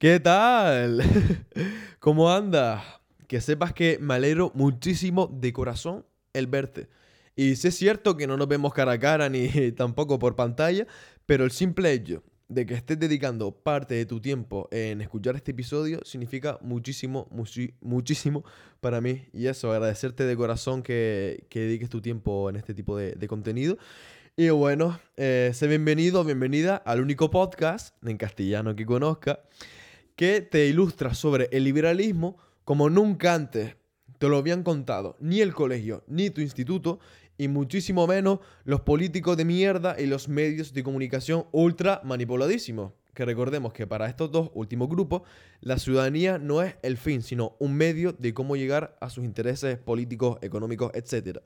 ¿Qué 0.00 0.18
tal? 0.18 1.02
¿Cómo 2.00 2.32
andas? 2.32 2.82
Que 3.28 3.42
sepas 3.42 3.74
que 3.74 3.98
me 4.00 4.14
alegro 4.14 4.50
muchísimo 4.54 5.26
de 5.26 5.52
corazón 5.52 6.06
el 6.32 6.46
verte. 6.46 6.88
Y 7.36 7.56
si 7.56 7.68
es 7.68 7.76
cierto 7.76 8.16
que 8.16 8.26
no 8.26 8.38
nos 8.38 8.48
vemos 8.48 8.72
cara 8.72 8.92
a 8.92 8.98
cara 8.98 9.28
ni 9.28 9.72
tampoco 9.76 10.18
por 10.18 10.36
pantalla, 10.36 10.86
pero 11.26 11.44
el 11.44 11.50
simple 11.50 11.92
hecho 11.92 12.22
de 12.48 12.64
que 12.64 12.72
estés 12.72 12.98
dedicando 12.98 13.52
parte 13.52 13.94
de 13.94 14.06
tu 14.06 14.22
tiempo 14.22 14.70
en 14.72 15.02
escuchar 15.02 15.36
este 15.36 15.50
episodio 15.50 16.00
significa 16.06 16.56
muchísimo, 16.62 17.28
muchísimo 17.82 18.42
para 18.80 19.02
mí. 19.02 19.26
Y 19.34 19.48
eso, 19.48 19.70
agradecerte 19.70 20.24
de 20.24 20.34
corazón 20.34 20.82
que, 20.82 21.46
dediques 21.52 21.90
tu 21.90 22.00
tiempo 22.00 22.48
en 22.48 22.56
este 22.56 22.72
tipo 22.72 22.96
de, 22.96 23.28
contenido. 23.28 23.76
Y 24.34 24.48
bueno, 24.48 24.98
eh, 25.18 25.50
sé 25.52 25.66
bienvenido, 25.66 26.24
bienvenida 26.24 26.76
al 26.76 27.02
único 27.02 27.30
podcast 27.30 27.94
en 28.02 28.16
castellano 28.16 28.74
que 28.74 28.86
conozca 28.86 29.40
que 30.20 30.42
te 30.42 30.66
ilustra 30.66 31.14
sobre 31.14 31.48
el 31.50 31.64
liberalismo 31.64 32.36
como 32.66 32.90
nunca 32.90 33.32
antes 33.32 33.76
te 34.18 34.28
lo 34.28 34.36
habían 34.36 34.62
contado 34.62 35.16
ni 35.18 35.40
el 35.40 35.54
colegio 35.54 36.04
ni 36.08 36.28
tu 36.28 36.42
instituto 36.42 37.00
y 37.38 37.48
muchísimo 37.48 38.06
menos 38.06 38.40
los 38.64 38.82
políticos 38.82 39.38
de 39.38 39.46
mierda 39.46 39.96
y 39.98 40.04
los 40.04 40.28
medios 40.28 40.74
de 40.74 40.82
comunicación 40.82 41.46
ultra 41.52 42.02
manipuladísimos. 42.04 42.92
Que 43.14 43.24
recordemos 43.24 43.72
que 43.72 43.86
para 43.86 44.10
estos 44.10 44.30
dos 44.30 44.50
últimos 44.52 44.90
grupos, 44.90 45.22
la 45.62 45.78
ciudadanía 45.78 46.36
no 46.36 46.60
es 46.60 46.74
el 46.82 46.98
fin, 46.98 47.22
sino 47.22 47.56
un 47.58 47.74
medio 47.74 48.12
de 48.12 48.34
cómo 48.34 48.56
llegar 48.56 48.98
a 49.00 49.08
sus 49.08 49.24
intereses 49.24 49.78
políticos, 49.78 50.36
económicos, 50.42 50.92
etc. 50.92 51.38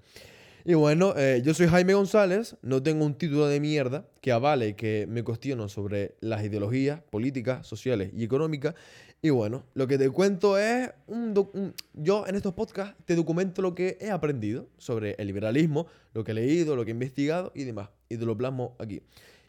Y 0.66 0.72
bueno, 0.72 1.12
eh, 1.14 1.42
yo 1.44 1.52
soy 1.52 1.66
Jaime 1.66 1.92
González, 1.92 2.56
no 2.62 2.82
tengo 2.82 3.04
un 3.04 3.18
título 3.18 3.48
de 3.48 3.60
mierda 3.60 4.06
que 4.22 4.32
avale 4.32 4.74
que 4.76 5.06
me 5.06 5.22
cuestiono 5.22 5.68
sobre 5.68 6.14
las 6.20 6.42
ideologías 6.42 7.02
políticas, 7.10 7.66
sociales 7.66 8.10
y 8.16 8.24
económicas. 8.24 8.74
Y 9.20 9.28
bueno, 9.28 9.66
lo 9.74 9.86
que 9.86 9.98
te 9.98 10.08
cuento 10.08 10.56
es, 10.56 10.90
un, 11.06 11.74
yo 11.92 12.26
en 12.26 12.34
estos 12.34 12.54
podcasts 12.54 12.94
te 13.04 13.14
documento 13.14 13.60
lo 13.60 13.74
que 13.74 13.98
he 14.00 14.10
aprendido 14.10 14.66
sobre 14.78 15.16
el 15.18 15.26
liberalismo, 15.26 15.86
lo 16.14 16.24
que 16.24 16.32
he 16.32 16.34
leído, 16.34 16.76
lo 16.76 16.86
que 16.86 16.92
he 16.92 16.94
investigado 16.94 17.52
y 17.54 17.64
demás. 17.64 17.90
Y 18.08 18.16
te 18.16 18.24
lo 18.24 18.34
plasmo 18.34 18.74
aquí. 18.78 19.02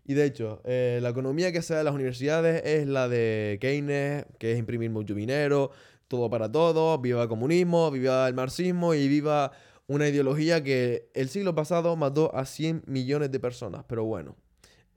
Y 0.06 0.16
de 0.16 0.26
hecho, 0.26 0.62
eh, 0.66 1.00
la 1.02 1.10
economía 1.10 1.54
que 1.54 1.62
se 1.62 1.76
da 1.76 1.80
en 1.80 1.86
las 1.86 1.96
universidades 1.96 2.62
es 2.66 2.88
la 2.88 3.08
de 3.08 3.58
Keynes, 3.62 4.26
que 4.38 4.52
es 4.52 4.60
imprimir 4.60 4.90
mucho 4.90 5.16
dinero, 5.16 5.72
todo 6.10 6.30
para 6.30 6.52
todos, 6.52 7.02
viva 7.02 7.24
el 7.24 7.30
comunismo, 7.30 7.90
viva 7.90 8.28
el 8.28 8.34
marxismo 8.34 8.94
y 8.94 9.08
viva 9.08 9.54
una 9.88 10.08
ideología 10.08 10.64
que 10.64 11.10
el 11.14 11.30
siglo 11.30 11.54
pasado 11.56 11.96
mató 11.96 12.36
a 12.36 12.46
100 12.46 12.84
millones 12.88 13.32
de 13.32 13.40
personas. 13.40 13.86
Pero 13.88 14.04
bueno, 14.06 14.36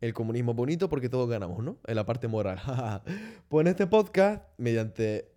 el 0.00 0.14
comunismo 0.14 0.55
bonito 0.55 0.89
porque 0.89 1.08
todos 1.08 1.28
ganamos, 1.28 1.62
¿no? 1.62 1.78
En 1.86 1.97
la 1.97 2.06
parte 2.06 2.28
moral. 2.28 2.61
pues 3.48 3.64
en 3.64 3.69
este 3.69 3.86
podcast, 3.86 4.44
mediante 4.56 5.31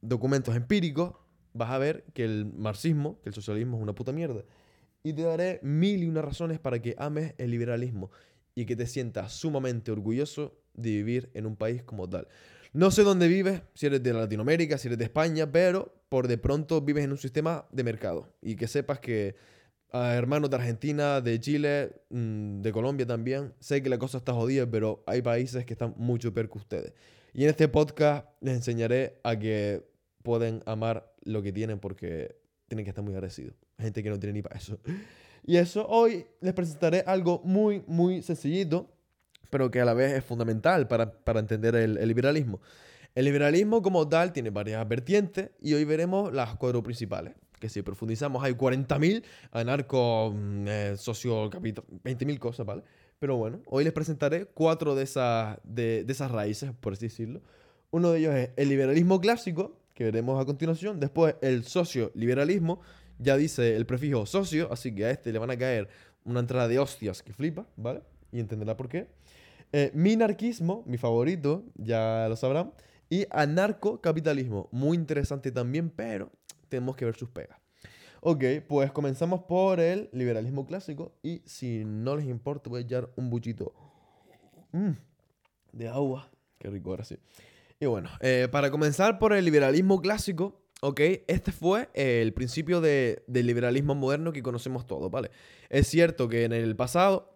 documentos 0.00 0.54
empíricos, 0.56 1.14
vas 1.52 1.70
a 1.70 1.78
ver 1.78 2.04
que 2.14 2.24
el 2.24 2.46
marxismo, 2.46 3.20
que 3.22 3.30
el 3.30 3.34
socialismo 3.34 3.76
es 3.76 3.82
una 3.82 3.94
puta 3.94 4.12
mierda. 4.12 4.44
Y 5.02 5.12
te 5.12 5.22
daré 5.22 5.60
mil 5.62 6.02
y 6.02 6.08
una 6.08 6.22
razones 6.22 6.58
para 6.58 6.80
que 6.80 6.94
ames 6.98 7.34
el 7.38 7.50
liberalismo 7.50 8.10
y 8.54 8.64
que 8.66 8.76
te 8.76 8.86
sientas 8.86 9.32
sumamente 9.32 9.90
orgulloso 9.90 10.58
de 10.74 10.90
vivir 10.90 11.30
en 11.34 11.46
un 11.46 11.56
país 11.56 11.82
como 11.82 12.08
tal. 12.08 12.28
No 12.74 12.90
sé 12.90 13.04
dónde 13.04 13.28
vives, 13.28 13.62
si 13.74 13.86
eres 13.86 14.02
de 14.02 14.12
Latinoamérica, 14.12 14.78
si 14.78 14.88
eres 14.88 14.98
de 14.98 15.04
España, 15.04 15.50
pero 15.50 15.94
por 16.08 16.26
de 16.26 16.38
pronto 16.38 16.80
vives 16.80 17.04
en 17.04 17.12
un 17.12 17.18
sistema 17.18 17.68
de 17.70 17.84
mercado. 17.84 18.34
Y 18.42 18.56
que 18.56 18.66
sepas 18.66 18.98
que 18.98 19.36
a 19.92 20.14
hermanos 20.14 20.50
de 20.50 20.56
Argentina, 20.56 21.20
de 21.20 21.38
Chile, 21.38 21.92
mm, 22.10 22.62
de 22.62 22.72
Colombia 22.72 23.06
también. 23.06 23.54
Sé 23.60 23.80
que 23.80 23.88
la 23.88 23.96
cosa 23.98 24.18
está 24.18 24.32
jodida, 24.32 24.68
pero 24.68 25.04
hay 25.06 25.22
países 25.22 25.64
que 25.64 25.72
están 25.72 25.94
mucho 25.96 26.34
peor 26.34 26.50
que 26.50 26.58
ustedes. 26.58 26.92
Y 27.32 27.44
en 27.44 27.50
este 27.50 27.68
podcast 27.68 28.26
les 28.40 28.56
enseñaré 28.56 29.20
a 29.22 29.38
que 29.38 29.88
pueden 30.24 30.60
amar 30.66 31.14
lo 31.22 31.44
que 31.44 31.52
tienen 31.52 31.78
porque 31.78 32.34
tienen 32.66 32.84
que 32.84 32.90
estar 32.90 33.04
muy 33.04 33.14
agradecidos. 33.14 33.54
Gente 33.78 34.02
que 34.02 34.10
no 34.10 34.18
tiene 34.18 34.32
ni 34.32 34.42
para 34.42 34.58
eso. 34.58 34.80
Y 35.46 35.58
eso, 35.58 35.86
hoy 35.86 36.24
les 36.40 36.54
presentaré 36.54 37.04
algo 37.06 37.42
muy, 37.44 37.84
muy 37.86 38.22
sencillito, 38.22 38.93
pero 39.54 39.70
que 39.70 39.80
a 39.80 39.84
la 39.84 39.94
vez 39.94 40.14
es 40.14 40.24
fundamental 40.24 40.88
para, 40.88 41.12
entender 41.38 41.76
el, 41.76 41.96
el 41.96 42.08
liberalismo. 42.08 42.60
El 43.14 43.26
liberalismo 43.26 43.82
como 43.82 44.08
tal 44.08 44.32
tiene 44.32 44.50
varias 44.50 44.88
vertientes 44.88 45.52
y 45.60 45.74
hoy 45.74 45.84
veremos 45.84 46.32
las 46.32 46.56
cuatro 46.56 46.82
principales 46.82 47.34
que 47.60 47.68
si 47.68 47.82
profundizamos 47.82 48.42
hay 48.42 48.52
40.000 48.52 49.22
anarco, 49.52 50.34
mm, 50.36 50.68
eh, 50.68 50.94
socio, 50.98 51.48
20.000 51.50 52.38
cosas, 52.38 52.66
¿vale? 52.66 52.82
Pero 53.18 53.36
bueno, 53.36 53.62
hoy 53.66 53.84
les 53.84 53.92
presentaré 53.92 54.46
cuatro 54.46 54.94
de 54.94 55.04
esas, 55.04 55.58
de, 55.62 56.04
esas 56.08 56.30
raíces, 56.30 56.72
por 56.78 56.94
así 56.94 57.06
decirlo. 57.06 57.40
Uno 57.90 58.10
de 58.10 58.18
ellos 58.18 58.34
es 58.34 58.50
el 58.56 58.68
liberalismo 58.68 59.20
clásico, 59.20 59.78
que 59.94 60.04
veremos 60.04 60.42
a 60.42 60.44
continuación. 60.44 60.98
Después 60.98 61.36
el 61.42 61.64
socioliberalismo, 61.64 62.80
ya 63.18 63.36
dice 63.36 63.76
el 63.76 63.86
prefijo 63.86 64.26
socio, 64.26 64.68
así 64.72 64.92
que 64.92 65.04
a 65.04 65.10
este 65.10 65.32
le 65.32 65.38
van 65.38 65.52
a 65.52 65.56
caer 65.56 65.88
una 66.24 66.40
entrada 66.40 66.66
de 66.66 66.80
hostias 66.80 67.22
que 67.22 67.32
flipa, 67.32 67.66
¿vale? 67.76 68.02
Y 68.32 68.40
entenderá 68.40 68.76
por 68.76 68.88
qué. 68.88 69.06
Eh, 69.76 69.90
minarquismo, 69.92 70.84
mi 70.86 70.98
favorito, 70.98 71.64
ya 71.74 72.26
lo 72.28 72.36
sabrán. 72.36 72.72
Y 73.10 73.26
anarcocapitalismo, 73.30 74.68
muy 74.70 74.96
interesante 74.96 75.50
también, 75.50 75.90
pero 75.90 76.30
tenemos 76.68 76.94
que 76.94 77.04
ver 77.04 77.16
sus 77.16 77.28
pegas. 77.30 77.58
Ok, 78.20 78.44
pues 78.68 78.92
comenzamos 78.92 79.42
por 79.48 79.80
el 79.80 80.10
liberalismo 80.12 80.64
clásico 80.64 81.16
y 81.24 81.42
si 81.44 81.84
no 81.84 82.14
les 82.14 82.26
importa 82.26 82.70
voy 82.70 82.82
a 82.82 82.84
echar 82.84 83.10
un 83.16 83.30
buchito 83.30 83.74
mm, 84.70 84.92
de 85.72 85.88
agua. 85.88 86.30
Qué 86.60 86.70
rico 86.70 86.90
ahora 86.90 87.02
sí. 87.02 87.18
Y 87.80 87.86
bueno, 87.86 88.10
eh, 88.20 88.46
para 88.52 88.70
comenzar 88.70 89.18
por 89.18 89.32
el 89.32 89.44
liberalismo 89.44 90.00
clásico, 90.00 90.62
ok, 90.82 91.00
este 91.26 91.50
fue 91.50 91.88
el 91.94 92.32
principio 92.32 92.80
del 92.80 93.24
liberalismo 93.26 93.96
moderno 93.96 94.32
que 94.32 94.40
conocemos 94.40 94.86
todos, 94.86 95.10
¿vale? 95.10 95.32
Es 95.68 95.88
cierto 95.88 96.28
que 96.28 96.44
en 96.44 96.52
el 96.52 96.76
pasado 96.76 97.33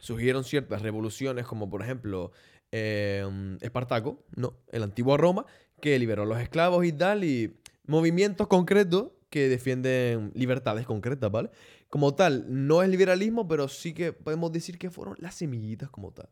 surgieron 0.00 0.44
ciertas 0.44 0.82
revoluciones 0.82 1.46
como 1.46 1.70
por 1.70 1.82
ejemplo 1.82 2.32
eh, 2.72 3.24
Espartaco, 3.60 4.24
¿no? 4.36 4.54
El 4.72 4.82
antiguo 4.82 5.16
Roma, 5.16 5.46
que 5.80 5.98
liberó 5.98 6.22
a 6.22 6.26
los 6.26 6.40
esclavos 6.40 6.84
y 6.84 6.92
tal 6.92 7.24
y 7.24 7.56
movimientos 7.86 8.46
concretos 8.48 9.12
que 9.30 9.48
defienden 9.48 10.32
libertades 10.34 10.86
concretas, 10.86 11.30
¿vale? 11.30 11.50
Como 11.88 12.14
tal, 12.14 12.44
no 12.48 12.82
es 12.82 12.88
liberalismo, 12.88 13.48
pero 13.48 13.68
sí 13.68 13.94
que 13.94 14.12
podemos 14.12 14.52
decir 14.52 14.78
que 14.78 14.90
fueron 14.90 15.14
las 15.18 15.36
semillitas 15.36 15.88
como 15.90 16.12
tal. 16.12 16.28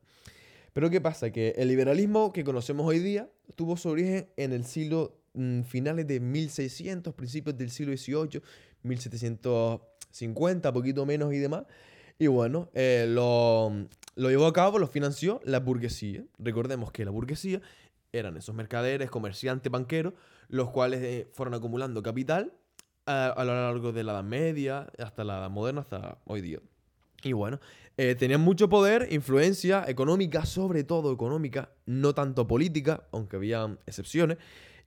Pero 0.73 0.91
¿qué 0.91 1.01
pasa? 1.01 1.31
Que 1.31 1.55
el 1.57 1.69
liberalismo 1.69 2.33
que 2.33 2.45
conocemos 2.45 2.87
hoy 2.87 2.99
día 3.01 3.29
tuvo 3.57 3.77
su 3.77 3.89
origen 3.89 4.29
en 4.37 4.53
el 4.53 4.65
siglo 4.65 5.21
mm, 5.35 5.63
finales 5.63 6.07
de 6.07 6.21
1600, 6.21 7.15
principios 7.15 7.57
del 7.59 7.71
siglo 7.71 7.97
XVIII, 7.97 8.43
1750, 8.83 10.73
poquito 10.73 11.07
menos 11.07 11.33
y 11.35 11.39
demás. 11.39 11.65
Y 12.19 12.27
bueno, 12.27 12.69
eh, 12.75 13.07
lo, 13.09 13.73
lo 14.17 14.29
llevó 14.31 14.47
a 14.47 14.53
cabo, 14.53 14.79
lo 14.79 14.89
financió 14.89 15.41
la 15.45 15.61
burguesía. 15.61 16.25
Recordemos 16.39 16.91
que 16.91 17.05
la 17.05 17.11
burguesía 17.13 17.61
eran 18.13 18.37
esos 18.37 18.55
mercaderes, 18.55 19.11
comerciantes, 19.11 19.71
banqueros, 19.71 20.15
los 20.49 20.71
cuales 20.71 21.03
eh, 21.03 21.29
fueron 21.33 21.55
acumulando 21.55 22.03
capital 22.03 22.53
a, 23.07 23.43
lo 23.45 23.55
largo 23.55 23.93
de 23.93 24.05
la 24.05 24.13
Edad 24.13 24.25
Media, 24.25 24.87
hasta 24.99 25.25
la 25.25 25.39
Edad 25.39 25.51
Moderna, 25.51 25.81
hasta 25.81 26.19
hoy 26.25 26.41
día. 26.43 26.59
Y 27.23 27.33
bueno, 27.33 27.59
eh, 27.97 28.15
tenían 28.15 28.41
mucho 28.41 28.69
poder, 28.69 29.09
influencia 29.11 29.85
económica, 29.89 30.45
sobre 30.45 30.85
todo 30.85 31.13
económica, 31.13 31.71
no 31.87 32.15
tanto 32.15 32.47
política, 32.47 33.05
aunque 33.13 33.37
había 33.37 33.79
excepciones. 33.87 34.39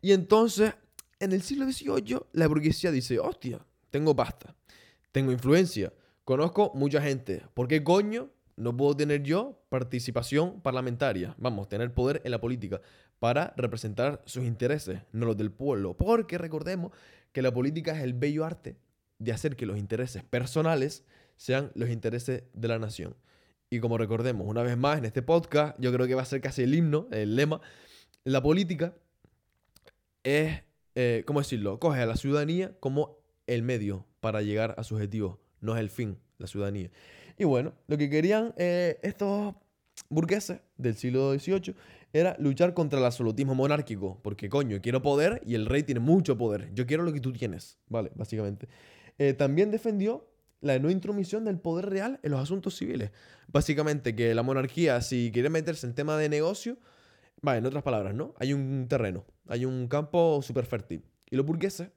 Y 0.02 0.12
entonces, 0.12 0.74
en 1.20 1.32
el 1.32 1.42
siglo 1.42 1.66
XVIII, 1.66 2.20
la 2.34 2.48
burguesía 2.48 2.92
dice, 2.92 3.18
hostia, 3.20 3.60
tengo 3.90 4.16
pasta, 4.16 4.56
tengo 5.12 5.32
influencia, 5.32 5.92
conozco 6.32 6.72
mucha 6.76 7.02
gente, 7.02 7.44
¿por 7.54 7.68
qué 7.68 7.84
coño 7.84 8.30
no 8.56 8.78
puedo 8.78 8.96
tener 8.96 9.22
yo 9.22 9.62
participación 9.68 10.62
parlamentaria? 10.62 11.36
Vamos, 11.38 11.68
tener 11.68 11.94
poder 11.94 12.22
en 12.24 12.32
la 12.32 12.40
política 12.40 12.80
para 13.20 13.54
representar 13.58 14.22
sus 14.26 14.46
intereses, 14.46 15.02
no 15.12 15.26
los 15.26 15.36
del 15.36 15.52
pueblo. 15.52 15.98
Porque 15.98 16.38
recordemos 16.38 16.94
que 17.34 17.42
la 17.42 17.54
política 17.54 17.92
es 17.98 18.02
el 18.02 18.14
bello 18.14 18.46
arte 18.46 18.78
de 19.20 19.34
hacer 19.34 19.58
que 19.58 19.66
los 19.66 19.78
intereses 19.78 20.24
personales 20.24 21.04
sean 21.36 21.70
los 21.76 21.90
intereses 21.90 22.44
de 22.54 22.68
la 22.70 22.80
nación. 22.80 23.18
Y 23.70 23.82
como 23.82 23.98
recordemos 23.98 24.48
una 24.48 24.64
vez 24.64 24.78
más 24.78 25.00
en 25.00 25.04
este 25.04 25.22
podcast, 25.22 25.78
yo 25.82 25.92
creo 25.92 26.08
que 26.08 26.16
va 26.16 26.22
a 26.22 26.26
ser 26.26 26.40
casi 26.40 26.64
el 26.64 26.74
himno, 26.74 27.10
el 27.12 27.36
lema, 27.36 27.60
la 28.24 28.42
política 28.42 28.96
es, 30.24 30.64
eh, 30.96 31.24
¿cómo 31.28 31.42
decirlo? 31.42 31.78
Coge 31.78 32.00
a 32.00 32.06
la 32.06 32.16
ciudadanía 32.16 32.74
como 32.80 33.18
el 33.48 33.64
medio 33.64 34.06
para 34.22 34.42
llegar 34.42 34.76
a 34.78 34.86
su 34.86 34.96
objetivo, 34.96 35.42
no 35.62 35.76
es 35.76 35.80
el 35.80 35.90
fin, 35.90 36.18
la 36.42 36.48
ciudadanía. 36.48 36.90
Y 37.38 37.46
bueno, 37.46 37.74
lo 37.88 37.98
que 37.98 38.10
querían 38.10 38.54
eh, 38.58 39.00
estos 39.02 39.56
burgueses 40.10 40.60
del 40.78 40.96
siglo 40.96 41.38
XVIII 41.38 41.76
era 42.14 42.36
luchar 42.40 42.74
contra 42.74 43.00
el 43.00 43.06
absolutismo 43.06 43.56
monárquico, 43.56 44.20
porque 44.22 44.50
coño, 44.50 44.82
quiero 44.82 45.02
poder 45.02 45.42
y 45.46 45.56
el 45.56 45.66
rey 45.66 45.84
tiene 45.84 46.02
mucho 46.02 46.38
poder. 46.38 46.74
Yo 46.74 46.86
quiero 46.86 47.04
lo 47.04 47.14
que 47.14 47.22
tú 47.22 47.32
tienes, 47.32 47.78
¿vale? 47.88 48.12
Básicamente. 48.16 48.68
Eh, 49.18 49.34
también 49.34 49.72
defendió 49.72 50.28
la 50.60 50.78
no 50.80 50.92
intromisión 50.92 51.46
del 51.46 51.58
poder 51.60 51.90
real 51.90 52.20
en 52.24 52.32
los 52.32 52.40
asuntos 52.42 52.76
civiles. 52.76 53.12
Básicamente 53.48 54.16
que 54.16 54.36
la 54.36 54.44
monarquía, 54.44 55.02
si 55.02 55.32
quiere 55.32 55.50
meterse 55.50 55.88
en 55.88 55.96
tema 55.96 56.18
de 56.18 56.30
negocio, 56.30 56.78
Vale, 57.42 57.58
en 57.58 57.66
otras 57.66 57.84
palabras, 57.84 58.14
¿no? 58.14 58.36
Hay 58.38 58.54
un 58.54 58.86
terreno, 58.88 59.26
hay 59.48 59.66
un 59.66 59.88
campo 59.88 60.42
súper 60.44 60.66
fértil. 60.66 61.04
Y 61.30 61.36
los 61.36 61.46
burgueses, 61.46 61.90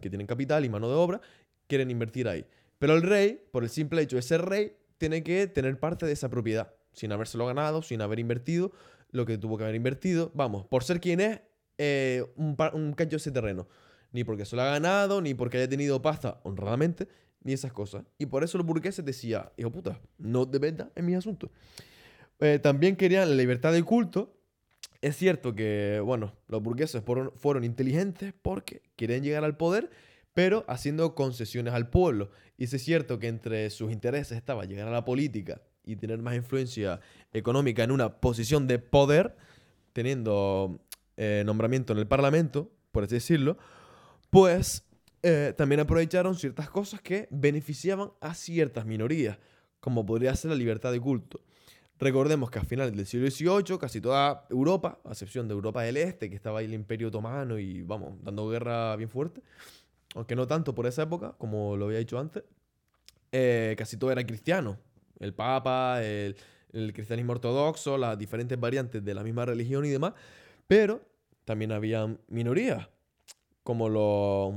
que 0.00 0.08
tienen 0.08 0.26
capital 0.26 0.64
y 0.64 0.70
mano 0.70 0.88
de 0.88 0.94
obra, 0.94 1.20
quieren 1.66 1.90
invertir 1.90 2.26
ahí. 2.26 2.46
Pero 2.78 2.94
el 2.94 3.02
rey, 3.02 3.40
por 3.50 3.64
el 3.64 3.70
simple 3.70 4.02
hecho 4.02 4.16
de 4.16 4.22
ser 4.22 4.42
rey, 4.42 4.76
tiene 4.98 5.22
que 5.22 5.46
tener 5.46 5.78
parte 5.78 6.06
de 6.06 6.12
esa 6.12 6.28
propiedad, 6.28 6.74
sin 6.92 7.12
habérselo 7.12 7.46
ganado, 7.46 7.82
sin 7.82 8.00
haber 8.00 8.18
invertido 8.18 8.72
lo 9.10 9.26
que 9.26 9.38
tuvo 9.38 9.56
que 9.56 9.64
haber 9.64 9.76
invertido. 9.76 10.30
Vamos, 10.34 10.66
por 10.66 10.84
ser 10.84 11.00
quien 11.00 11.20
es, 11.20 11.40
eh, 11.78 12.24
un, 12.36 12.56
un 12.74 12.92
cacho 12.92 13.16
ese 13.16 13.30
terreno. 13.30 13.68
Ni 14.10 14.24
porque 14.24 14.44
se 14.44 14.56
lo 14.56 14.62
ha 14.62 14.70
ganado, 14.70 15.20
ni 15.20 15.34
porque 15.34 15.58
haya 15.58 15.68
tenido 15.68 16.00
pasta 16.00 16.40
honradamente, 16.42 17.08
ni 17.42 17.52
esas 17.52 17.72
cosas. 17.72 18.04
Y 18.18 18.26
por 18.26 18.42
eso 18.42 18.58
los 18.58 18.66
burgueses 18.66 19.04
decían, 19.04 19.50
hijo 19.56 19.70
puta, 19.70 20.00
no 20.16 20.48
te 20.48 20.58
metas 20.58 20.88
en 20.94 21.06
mis 21.06 21.16
asuntos. 21.16 21.50
Eh, 22.40 22.58
también 22.58 22.96
querían 22.96 23.28
la 23.28 23.36
libertad 23.36 23.72
de 23.72 23.82
culto. 23.82 24.34
Es 25.00 25.16
cierto 25.16 25.54
que, 25.54 26.00
bueno, 26.04 26.34
los 26.48 26.62
burgueses 26.62 27.02
fueron, 27.04 27.32
fueron 27.36 27.64
inteligentes 27.64 28.32
porque 28.42 28.82
quieren 28.96 29.22
llegar 29.22 29.44
al 29.44 29.56
poder, 29.56 29.90
pero 30.38 30.64
haciendo 30.68 31.16
concesiones 31.16 31.74
al 31.74 31.90
pueblo. 31.90 32.30
Y 32.56 32.62
es 32.62 32.70
cierto 32.80 33.18
que 33.18 33.26
entre 33.26 33.70
sus 33.70 33.90
intereses 33.90 34.38
estaba 34.38 34.66
llegar 34.66 34.86
a 34.86 34.92
la 34.92 35.04
política 35.04 35.60
y 35.84 35.96
tener 35.96 36.22
más 36.22 36.36
influencia 36.36 37.00
económica 37.32 37.82
en 37.82 37.90
una 37.90 38.20
posición 38.20 38.68
de 38.68 38.78
poder, 38.78 39.36
teniendo 39.92 40.78
eh, 41.16 41.42
nombramiento 41.44 41.92
en 41.92 41.98
el 41.98 42.06
Parlamento, 42.06 42.70
por 42.92 43.02
así 43.02 43.16
decirlo, 43.16 43.58
pues 44.30 44.86
eh, 45.24 45.54
también 45.58 45.80
aprovecharon 45.80 46.36
ciertas 46.36 46.70
cosas 46.70 47.00
que 47.00 47.26
beneficiaban 47.32 48.12
a 48.20 48.32
ciertas 48.32 48.86
minorías, 48.86 49.38
como 49.80 50.06
podría 50.06 50.36
ser 50.36 50.52
la 50.52 50.56
libertad 50.56 50.92
de 50.92 51.00
culto. 51.00 51.40
Recordemos 51.98 52.48
que 52.48 52.60
a 52.60 52.62
finales 52.62 52.94
del 52.94 53.06
siglo 53.06 53.28
XVIII, 53.28 53.76
casi 53.76 54.00
toda 54.00 54.46
Europa, 54.50 55.00
a 55.04 55.08
excepción 55.08 55.48
de 55.48 55.54
Europa 55.54 55.82
del 55.82 55.96
Este, 55.96 56.30
que 56.30 56.36
estaba 56.36 56.60
ahí 56.60 56.66
el 56.66 56.74
Imperio 56.74 57.08
Otomano 57.08 57.58
y, 57.58 57.82
vamos, 57.82 58.22
dando 58.22 58.48
guerra 58.48 58.94
bien 58.94 59.08
fuerte, 59.10 59.42
aunque 60.14 60.36
no 60.36 60.46
tanto 60.46 60.74
por 60.74 60.86
esa 60.86 61.02
época, 61.02 61.34
como 61.38 61.76
lo 61.76 61.86
había 61.86 61.98
dicho 61.98 62.18
antes, 62.18 62.44
eh, 63.32 63.74
casi 63.78 63.96
todo 63.96 64.10
era 64.10 64.24
cristiano. 64.24 64.78
El 65.18 65.34
Papa, 65.34 66.02
el, 66.02 66.36
cristianismo 66.92 67.32
ortodoxo, 67.32 67.98
las 67.98 68.18
diferentes 68.18 68.58
variantes 68.58 69.04
de 69.04 69.14
la 69.14 69.22
misma 69.22 69.44
religión 69.44 69.84
y 69.84 69.88
demás, 69.88 70.14
pero 70.66 71.00
también 71.44 71.72
había 71.72 72.06
minorías 72.28 72.88
como 73.62 73.88
los... 73.88 74.54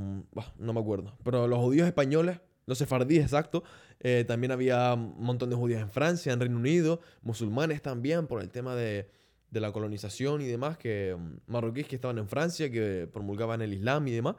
no 0.57 0.74
me 0.74 0.80
acuerdo, 0.80 1.13
pero 1.24 1.48
los 1.48 1.59
judíos 1.59 1.86
españoles, 1.86 2.39
los 2.65 2.77
sefardíes, 2.77 3.24
exacto, 3.24 3.63
eh, 4.00 4.24
también 4.27 4.51
había 4.51 4.94
un 4.94 5.21
montón 5.24 5.50
de 5.50 5.56
judíos 5.56 5.81
en 5.81 5.92
Francia, 5.92 6.33
en 6.33 6.39
Reino 6.39 6.57
Unido, 6.57 7.01
musulmanes 7.21 7.81
también 7.81 8.25
por 8.25 8.42
el 8.42 8.50
tema 8.50 8.75
de, 8.75 9.09
la 9.51 9.71
colonización 9.71 10.42
y 10.42 10.45
demás, 10.45 10.77
que 10.77 11.15
mm, 11.18 11.51
marroquíes 11.51 11.88
que 11.88 11.95
estaban 11.95 12.18
en 12.18 12.27
Francia, 12.27 12.71
que 12.71 13.07
promulgaban 13.12 13.62
el 13.62 13.74
Islam 13.74 14.07
y 14.07 14.12
demás. 14.12 14.38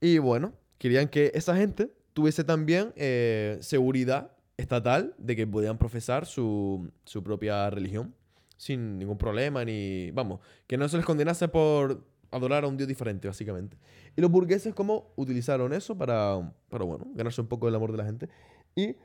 Y 0.00 0.18
bueno, 0.18 0.52
querían 0.78 1.08
que 1.08 1.32
esa 1.34 1.56
gente 1.56 1.90
tuviese 2.12 2.44
también 2.44 2.92
eh, 2.96 3.58
seguridad 3.60 4.32
estatal 4.56 5.14
de 5.18 5.36
que 5.36 5.46
podían 5.46 5.78
profesar 5.78 6.26
su, 6.26 6.90
su 7.04 7.22
propia 7.22 7.68
religión 7.70 8.14
sin 8.56 8.98
ningún 8.98 9.18
problema, 9.18 9.64
ni, 9.64 10.10
vamos, 10.12 10.40
que 10.66 10.76
no 10.76 10.88
se 10.88 10.96
les 10.96 11.04
condenase 11.04 11.48
por 11.48 12.04
adorar 12.30 12.64
a 12.64 12.68
un 12.68 12.76
dios 12.76 12.88
diferente, 12.88 13.28
básicamente. 13.28 13.76
Y 14.16 14.20
los 14.20 14.30
burgueses, 14.30 14.74
¿cómo 14.74 15.12
utilizaron 15.16 15.72
eso 15.72 15.96
para, 15.96 16.52
para 16.68 16.84
bueno, 16.84 17.06
ganarse 17.14 17.40
un 17.40 17.46
poco 17.46 17.68
el 17.68 17.74
amor 17.74 17.92
de 17.92 17.98
la 17.98 18.04
gente? 18.04 18.28
Y 18.74 18.96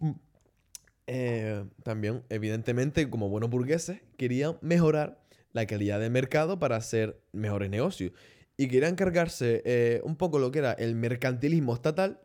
mm, 0.00 0.10
eh, 1.06 1.64
también, 1.82 2.22
evidentemente, 2.28 3.08
como 3.10 3.28
buenos 3.28 3.50
burgueses, 3.50 4.00
querían 4.16 4.56
mejorar 4.60 5.20
la 5.52 5.66
calidad 5.66 6.00
del 6.00 6.10
mercado 6.10 6.58
para 6.58 6.76
hacer 6.76 7.20
mejores 7.32 7.70
negocios. 7.70 8.12
Y 8.56 8.68
querían 8.68 8.96
cargarse 8.96 9.62
eh, 9.64 10.00
un 10.04 10.16
poco 10.16 10.38
lo 10.38 10.50
que 10.50 10.60
era 10.60 10.72
el 10.72 10.94
mercantilismo 10.94 11.74
estatal, 11.74 12.20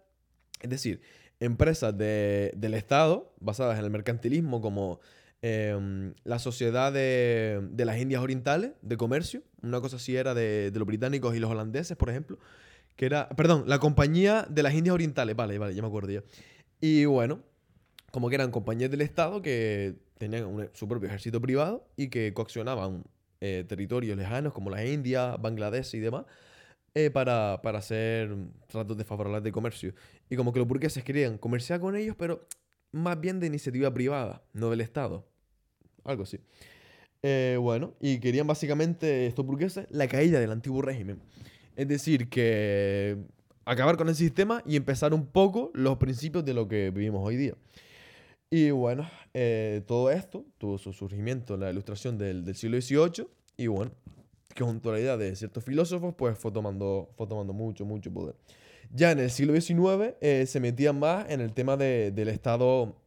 es 0.62 0.70
decir, 0.70 1.02
empresas 1.40 1.98
de, 1.98 2.52
del 2.56 2.74
Estado 2.74 3.34
basadas 3.40 3.78
en 3.78 3.86
el 3.86 3.92
mercantilismo 3.92 4.62
como 4.62 5.02
Em, 5.44 6.14
la 6.24 6.38
sociedad 6.38 6.94
de, 6.94 7.72
las 7.78 8.00
Indias 8.00 8.22
Orientales 8.22 8.74
de 8.84 8.96
comercio, 8.96 9.42
una 9.64 9.82
cosa 9.82 9.96
así 9.96 10.16
era 10.16 10.36
de, 10.36 10.72
los 10.76 10.86
británicos 10.86 11.36
y 11.36 11.40
los 11.40 11.50
holandeses, 11.50 11.98
por 11.98 12.12
ejemplo, 12.12 12.38
que 12.96 13.08
era, 13.08 13.28
perdón, 13.30 13.64
la 13.66 13.80
compañía 13.80 14.46
de 14.48 14.62
las 14.62 14.76
Indias 14.76 14.94
Orientales, 14.94 15.36
vale, 15.36 15.58
vale, 15.58 15.74
ya 15.74 15.82
me 15.82 15.88
acuerdo 15.88 16.12
yo. 16.12 16.22
Y 16.80 17.06
bueno, 17.06 17.42
como 18.12 18.30
que 18.30 18.36
eran 18.36 18.52
compañías 18.52 18.92
del 18.92 19.02
Estado 19.02 19.42
que 19.42 19.96
tenían 20.20 20.70
su 20.74 20.88
propio 20.88 21.08
ejército 21.08 21.42
privado 21.42 21.88
y 21.96 22.10
que 22.10 22.34
coaccionaban 22.36 23.04
eh, 23.42 23.66
territorios 23.68 24.18
lejanos 24.18 24.54
como 24.54 24.70
las 24.70 24.86
Indias, 24.86 25.42
Bangladesh 25.42 25.96
y 25.96 26.00
demás. 26.00 26.26
Eh, 26.94 27.10
para, 27.10 27.62
para 27.64 27.80
hacer 27.80 28.36
tratos 28.68 28.98
desfavorables 28.98 29.44
de 29.44 29.52
comercio. 29.52 29.94
Y 30.30 30.36
como 30.36 30.52
que 30.52 30.60
los 30.60 30.68
burgueses 30.68 31.04
querían 31.06 31.38
comerciar 31.38 31.80
con 31.80 31.96
ellos, 31.96 32.18
pero 32.20 32.46
más 32.92 33.20
bien 33.20 33.40
de 33.40 33.48
iniciativa 33.48 33.94
privada, 33.94 34.44
no 34.54 34.70
del 34.70 34.82
Estado 34.82 35.26
algo 36.04 36.24
así. 36.24 36.40
Eh, 37.24 37.58
bueno, 37.60 37.94
y 38.00 38.20
querían 38.20 38.48
básicamente 38.48 39.28
estos 39.28 39.46
burgueses 39.46 39.86
la 39.90 40.08
caída 40.08 40.40
del 40.40 40.52
antiguo 40.52 40.82
régimen. 40.82 41.20
Es 41.76 41.88
decir, 41.88 42.30
que 42.30 43.18
acabar 43.66 43.98
con 43.98 44.10
el 44.10 44.16
sistema 44.16 44.64
y 44.66 44.76
empezar 44.76 45.14
un 45.14 45.28
poco 45.28 45.72
los 45.74 45.98
principios 45.98 46.44
de 46.46 46.54
lo 46.54 46.68
que 46.68 46.90
vivimos 46.90 47.22
hoy 47.24 47.38
día. 47.38 47.54
Y 48.54 48.70
bueno, 48.72 49.10
eh, 49.34 49.82
todo 49.88 50.12
esto 50.12 50.46
tuvo 50.58 50.78
su 50.78 50.92
surgimiento 50.92 51.54
en 51.54 51.62
la 51.62 51.72
ilustración 51.72 52.18
del, 52.18 52.54
siglo 52.54 52.82
XVIII 52.82 53.26
y 53.56 53.68
bueno, 53.68 53.94
que 54.54 54.62
junto 54.66 54.90
a 54.90 54.94
la 54.94 55.00
idea 55.00 55.16
de 55.16 55.34
ciertos 55.38 55.64
filósofos, 55.64 56.14
pues 56.18 56.38
fue 56.38 56.52
tomando, 56.52 57.14
fue 57.16 57.28
tomando 57.28 57.54
mucho, 57.54 57.86
mucho 57.86 58.12
poder. 58.12 58.36
Ya 58.94 59.12
en 59.12 59.20
el 59.20 59.32
siglo 59.32 59.60
XIX 59.60 60.16
eh, 60.20 60.46
se 60.48 60.60
metían 60.60 61.00
más 61.00 61.30
en 61.30 61.40
el 61.40 61.54
tema 61.54 61.78
del 61.78 62.28
Estado 62.28 62.98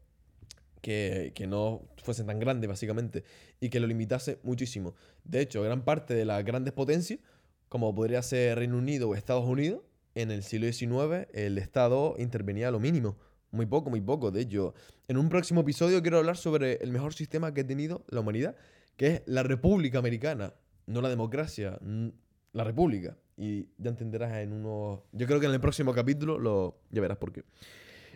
que, 0.81 1.35
no 1.47 1.82
fuese 2.02 2.25
tan 2.25 2.40
grande, 2.40 2.67
básicamente, 2.67 3.23
y 3.61 3.69
que 3.69 3.81
lo 3.81 3.87
limitase 3.87 4.38
muchísimo. 4.44 4.94
De 5.25 5.43
hecho, 5.43 5.61
gran 5.62 5.85
parte 5.85 6.14
de 6.14 6.25
las 6.25 6.43
grandes 6.43 6.73
potencias, 6.73 7.20
como 7.69 7.94
podría 7.94 8.23
ser 8.23 8.56
Reino 8.56 8.79
Unido 8.79 9.11
o 9.11 9.14
Estados 9.14 9.44
Unidos, 9.44 9.82
en 10.14 10.31
el 10.31 10.43
siglo 10.43 10.73
XIX 10.73 11.29
el 11.35 11.58
Estado 11.58 12.14
intervenía 12.17 12.69
a 12.69 12.70
lo 12.70 12.81
mínimo. 12.81 13.19
Muy 13.55 13.67
poco, 13.67 13.89
muy 13.89 14.01
poco. 14.01 14.33
De 14.33 14.41
hecho, 14.41 14.75
en 15.06 15.17
un 15.17 15.29
próximo 15.29 15.61
episodio 15.61 16.03
quiero 16.03 16.19
hablar 16.19 16.37
sobre 16.37 16.75
el 16.83 16.91
mejor 16.91 17.15
sistema 17.15 17.55
que 17.55 17.61
ha 17.61 17.67
tenido 17.67 18.05
la 18.09 18.19
humanidad, 18.19 18.56
que 18.97 19.06
es 19.06 19.23
la 19.27 19.45
República 19.45 20.01
Americana, 20.01 20.55
no 20.87 21.01
la 21.01 21.09
democracia, 21.09 21.79
la 22.53 22.65
República. 22.65 23.17
Y 23.37 23.69
ya 23.78 23.90
entenderás 23.90 24.33
en 24.38 24.52
uno... 24.52 25.05
Yo 25.12 25.28
creo 25.28 25.38
que 25.38 25.47
en 25.47 25.52
el 25.52 25.61
próximo 25.61 25.95
capítulo 25.95 26.40
lo... 26.40 26.81
ya 26.90 27.00
verás 27.00 27.17
por 27.19 27.31
qué. 27.31 27.45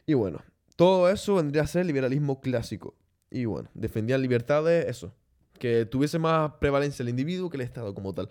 Y 0.07 0.15
bueno, 0.15 0.43
todo 0.75 1.09
eso 1.09 1.37
vendría 1.37 1.62
a 1.62 1.67
ser 1.69 1.87
liberalismo 1.87 2.41
clásico. 2.41 2.97
Y 3.31 3.45
bueno, 3.45 3.71
defendían 3.75 4.21
libertades, 4.21 4.87
eso. 4.87 5.15
Que 5.57 5.87
tuviese 5.87 6.19
más 6.19 6.55
prevalencia 6.55 7.05
el 7.05 7.11
individuo 7.11 7.49
que 7.49 7.59
el 7.59 7.62
Estado 7.62 7.95
como 7.95 8.12
tal. 8.12 8.29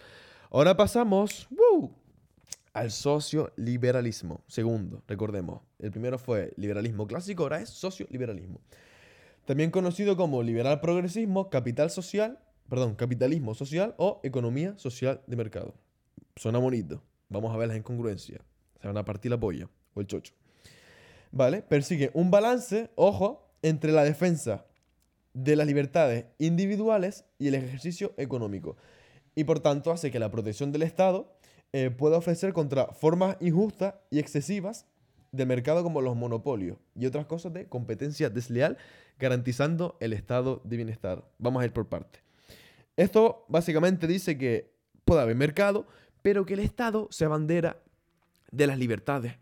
Ahora 0.52 0.76
pasamos 0.76 1.48
al 2.78 2.92
socioliberalismo. 2.92 4.44
Segundo, 4.48 5.02
recordemos. 5.08 5.62
El 5.80 5.92
primero 5.92 6.20
fue 6.20 6.54
liberalismo 6.58 7.08
clásico, 7.08 7.44
ahora 7.44 7.60
es 7.60 7.70
socioliberalismo. 7.70 8.62
También 9.46 9.72
conocido 9.72 10.16
como 10.16 10.44
liberal 10.44 10.80
progresismo, 10.80 11.50
capital 11.50 11.90
social, 11.90 12.40
perdón, 12.70 12.94
capitalismo 12.96 13.56
social 13.56 13.96
o 13.98 14.20
economía 14.24 14.78
social 14.78 15.22
de 15.26 15.36
mercado. 15.36 15.74
Suena 16.36 16.60
bonito. 16.60 17.02
Vamos 17.30 17.52
a 17.54 17.58
ver 17.58 17.70
las 17.70 17.78
incongruencias. 17.78 18.42
Se 18.80 18.88
van 18.88 18.98
a 18.98 19.06
partir 19.06 19.32
la 19.32 19.40
polla 19.40 19.68
o 19.96 20.02
el 20.02 20.06
chocho. 20.06 20.34
¿vale? 21.32 21.64
Persigue 21.64 22.12
un 22.14 22.30
balance, 22.30 22.92
ojo, 22.96 23.50
entre 23.64 23.92
la 23.92 24.04
defensa 24.04 24.66
de 25.34 25.56
las 25.56 25.66
libertades 25.66 26.26
individuales 26.38 27.26
y 27.40 27.48
el 27.48 27.56
ejercicio 27.56 28.14
económico. 28.18 28.78
Y 29.34 29.46
por 29.46 29.62
tanto 29.62 29.92
hace 29.92 30.12
que 30.12 30.20
la 30.20 30.32
protección 30.32 30.72
del 30.72 30.84
Estado 30.84 31.37
eh, 31.86 31.92
pueda 31.92 32.18
ofrecer 32.18 32.54
contra 32.54 32.88
formas 32.88 33.38
injustas 33.40 33.96
y 34.10 34.20
excesivas 34.20 34.86
del 35.32 35.48
mercado 35.48 35.84
como 35.84 36.02
los 36.02 36.16
monopolios 36.16 36.78
y 36.96 37.06
otras 37.06 37.26
cosas 37.26 37.54
de 37.54 37.68
competencia 37.68 38.30
desleal, 38.30 38.78
garantizando 39.20 39.98
el 40.00 40.14
estado 40.14 40.62
de 40.64 40.78
bienestar. 40.78 41.24
Vamos 41.38 41.62
a 41.62 41.66
ir 41.66 41.74
por 41.74 41.88
parte. 41.88 42.20
Esto 42.96 43.46
básicamente 43.48 44.08
dice 44.08 44.38
que 44.38 44.74
puede 45.06 45.22
haber 45.22 45.36
mercado, 45.36 45.86
pero 46.22 46.46
que 46.46 46.56
el 46.56 46.62
Estado 46.62 47.08
se 47.12 47.26
abandera 47.26 47.78
de 48.52 48.68
las 48.68 48.80
libertades 48.80 49.38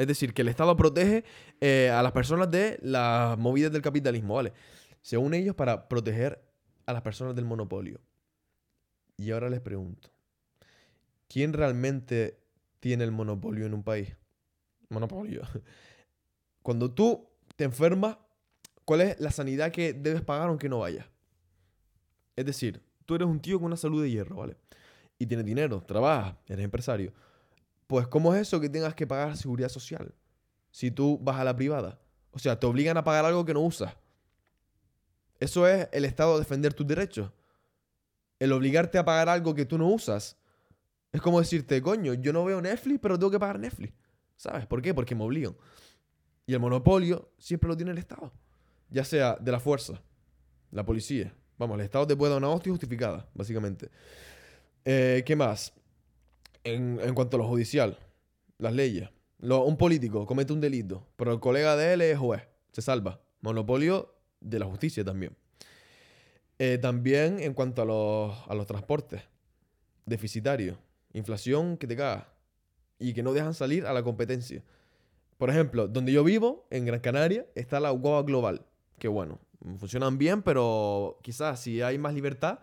es 0.00 0.06
decir, 0.06 0.32
que 0.32 0.40
el 0.40 0.48
Estado 0.48 0.74
protege 0.78 1.24
eh, 1.60 1.90
a 1.90 2.02
las 2.02 2.12
personas 2.12 2.50
de 2.50 2.78
las 2.80 3.36
movidas 3.36 3.70
del 3.70 3.82
capitalismo, 3.82 4.34
¿vale? 4.34 4.54
Según 5.02 5.34
ellos, 5.34 5.54
para 5.54 5.88
proteger 5.88 6.42
a 6.86 6.94
las 6.94 7.02
personas 7.02 7.36
del 7.36 7.44
monopolio. 7.44 8.00
Y 9.18 9.30
ahora 9.30 9.50
les 9.50 9.60
pregunto, 9.60 10.08
¿quién 11.30 11.52
realmente 11.52 12.42
tiene 12.80 13.04
el 13.04 13.12
monopolio 13.12 13.64
en 13.64 13.72
un 13.72 13.84
país? 13.84 14.14
Monopolio. 14.88 15.42
Cuando 16.62 16.92
tú 16.92 17.30
te 17.56 17.64
enfermas, 17.64 18.18
¿cuál 18.84 19.02
es 19.02 19.20
la 19.20 19.30
sanidad 19.30 19.70
que 19.70 19.92
debes 19.92 20.22
pagar 20.22 20.48
aunque 20.48 20.68
no 20.68 20.80
vayas? 20.80 21.06
Es 22.34 22.44
decir, 22.44 22.82
tú 23.06 23.14
eres 23.14 23.28
un 23.28 23.40
tío 23.40 23.58
con 23.58 23.66
una 23.66 23.76
salud 23.76 24.02
de 24.02 24.10
hierro, 24.10 24.36
¿vale? 24.36 24.56
Y 25.18 25.26
tienes 25.26 25.46
dinero, 25.46 25.82
trabajas, 25.82 26.34
eres 26.46 26.64
empresario. 26.64 27.12
Pues, 27.86 28.06
¿cómo 28.08 28.34
es 28.34 28.42
eso 28.42 28.60
que 28.60 28.68
tengas 28.68 28.94
que 28.94 29.06
pagar 29.06 29.36
seguridad 29.36 29.68
social? 29.68 30.14
Si 30.70 30.90
tú 30.90 31.18
vas 31.22 31.38
a 31.38 31.44
la 31.44 31.54
privada. 31.54 32.00
O 32.32 32.38
sea, 32.38 32.58
te 32.58 32.66
obligan 32.66 32.96
a 32.96 33.04
pagar 33.04 33.24
algo 33.24 33.44
que 33.44 33.54
no 33.54 33.60
usas. 33.60 33.94
Eso 35.38 35.66
es 35.66 35.88
el 35.92 36.04
Estado 36.04 36.38
defender 36.38 36.74
tus 36.74 36.86
derechos. 36.86 37.30
El 38.38 38.52
obligarte 38.52 38.98
a 38.98 39.04
pagar 39.04 39.28
algo 39.28 39.54
que 39.54 39.64
tú 39.64 39.76
no 39.76 39.88
usas. 39.88 40.39
Es 41.12 41.20
como 41.20 41.40
decirte, 41.40 41.80
coño, 41.82 42.14
yo 42.14 42.32
no 42.32 42.44
veo 42.44 42.60
Netflix, 42.60 43.00
pero 43.00 43.18
tengo 43.18 43.30
que 43.30 43.38
pagar 43.38 43.58
Netflix. 43.58 43.92
¿Sabes 44.36 44.66
por 44.66 44.80
qué? 44.80 44.94
Porque 44.94 45.14
me 45.14 45.24
obligan. 45.24 45.56
Y 46.46 46.54
el 46.54 46.60
monopolio 46.60 47.30
siempre 47.38 47.68
lo 47.68 47.76
tiene 47.76 47.92
el 47.92 47.98
Estado. 47.98 48.32
Ya 48.88 49.04
sea 49.04 49.36
de 49.40 49.52
la 49.52 49.60
fuerza, 49.60 50.02
la 50.70 50.84
policía. 50.84 51.32
Vamos, 51.58 51.78
el 51.78 51.84
Estado 51.84 52.06
te 52.06 52.16
puede 52.16 52.32
dar 52.32 52.38
una 52.38 52.48
hostia 52.48 52.72
justificada, 52.72 53.28
básicamente. 53.34 53.90
Eh, 54.84 55.22
¿Qué 55.26 55.36
más? 55.36 55.72
En, 56.64 57.14
cuanto 57.14 57.36
a 57.36 57.40
lo 57.40 57.46
judicial, 57.46 57.98
las 58.58 58.72
leyes. 58.72 59.10
un 59.40 59.76
político 59.76 60.26
comete 60.26 60.52
un 60.52 60.60
delito, 60.60 61.06
pero 61.16 61.32
el 61.32 61.40
colega 61.40 61.76
de 61.76 61.92
él 61.92 62.00
es 62.00 62.18
juez. 62.18 62.42
Se 62.72 62.82
salva. 62.82 63.20
Monopolio 63.42 64.14
de 64.40 64.58
la 64.58 64.66
justicia 64.66 65.04
también. 65.04 65.36
Eh, 66.58 66.78
también 66.78 67.40
en 67.40 67.54
cuanto 67.54 67.82
a 67.82 67.84
los, 67.84 68.48
a 68.48 68.54
los 68.54 68.66
transportes. 68.66 69.22
Deficitarios. 70.06 70.78
Inflación 71.12 71.76
que 71.76 71.86
te 71.86 71.96
caga. 71.96 72.28
Y 72.98 73.14
que 73.14 73.22
no 73.22 73.32
dejan 73.32 73.54
salir 73.54 73.86
a 73.86 73.92
la 73.92 74.02
competencia. 74.02 74.62
Por 75.38 75.48
ejemplo, 75.50 75.88
donde 75.88 76.12
yo 76.12 76.22
vivo, 76.22 76.66
en 76.70 76.84
Gran 76.84 77.00
Canaria, 77.00 77.46
está 77.54 77.80
la 77.80 77.92
UGOA 77.92 78.22
Global. 78.24 78.66
Que 78.98 79.08
bueno, 79.08 79.38
funcionan 79.78 80.18
bien, 80.18 80.42
pero 80.42 81.18
quizás 81.22 81.60
si 81.60 81.80
hay 81.80 81.96
más 81.96 82.12
libertad, 82.12 82.58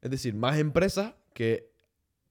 es 0.00 0.10
decir, 0.10 0.34
más 0.34 0.58
empresas 0.58 1.14
que 1.34 1.72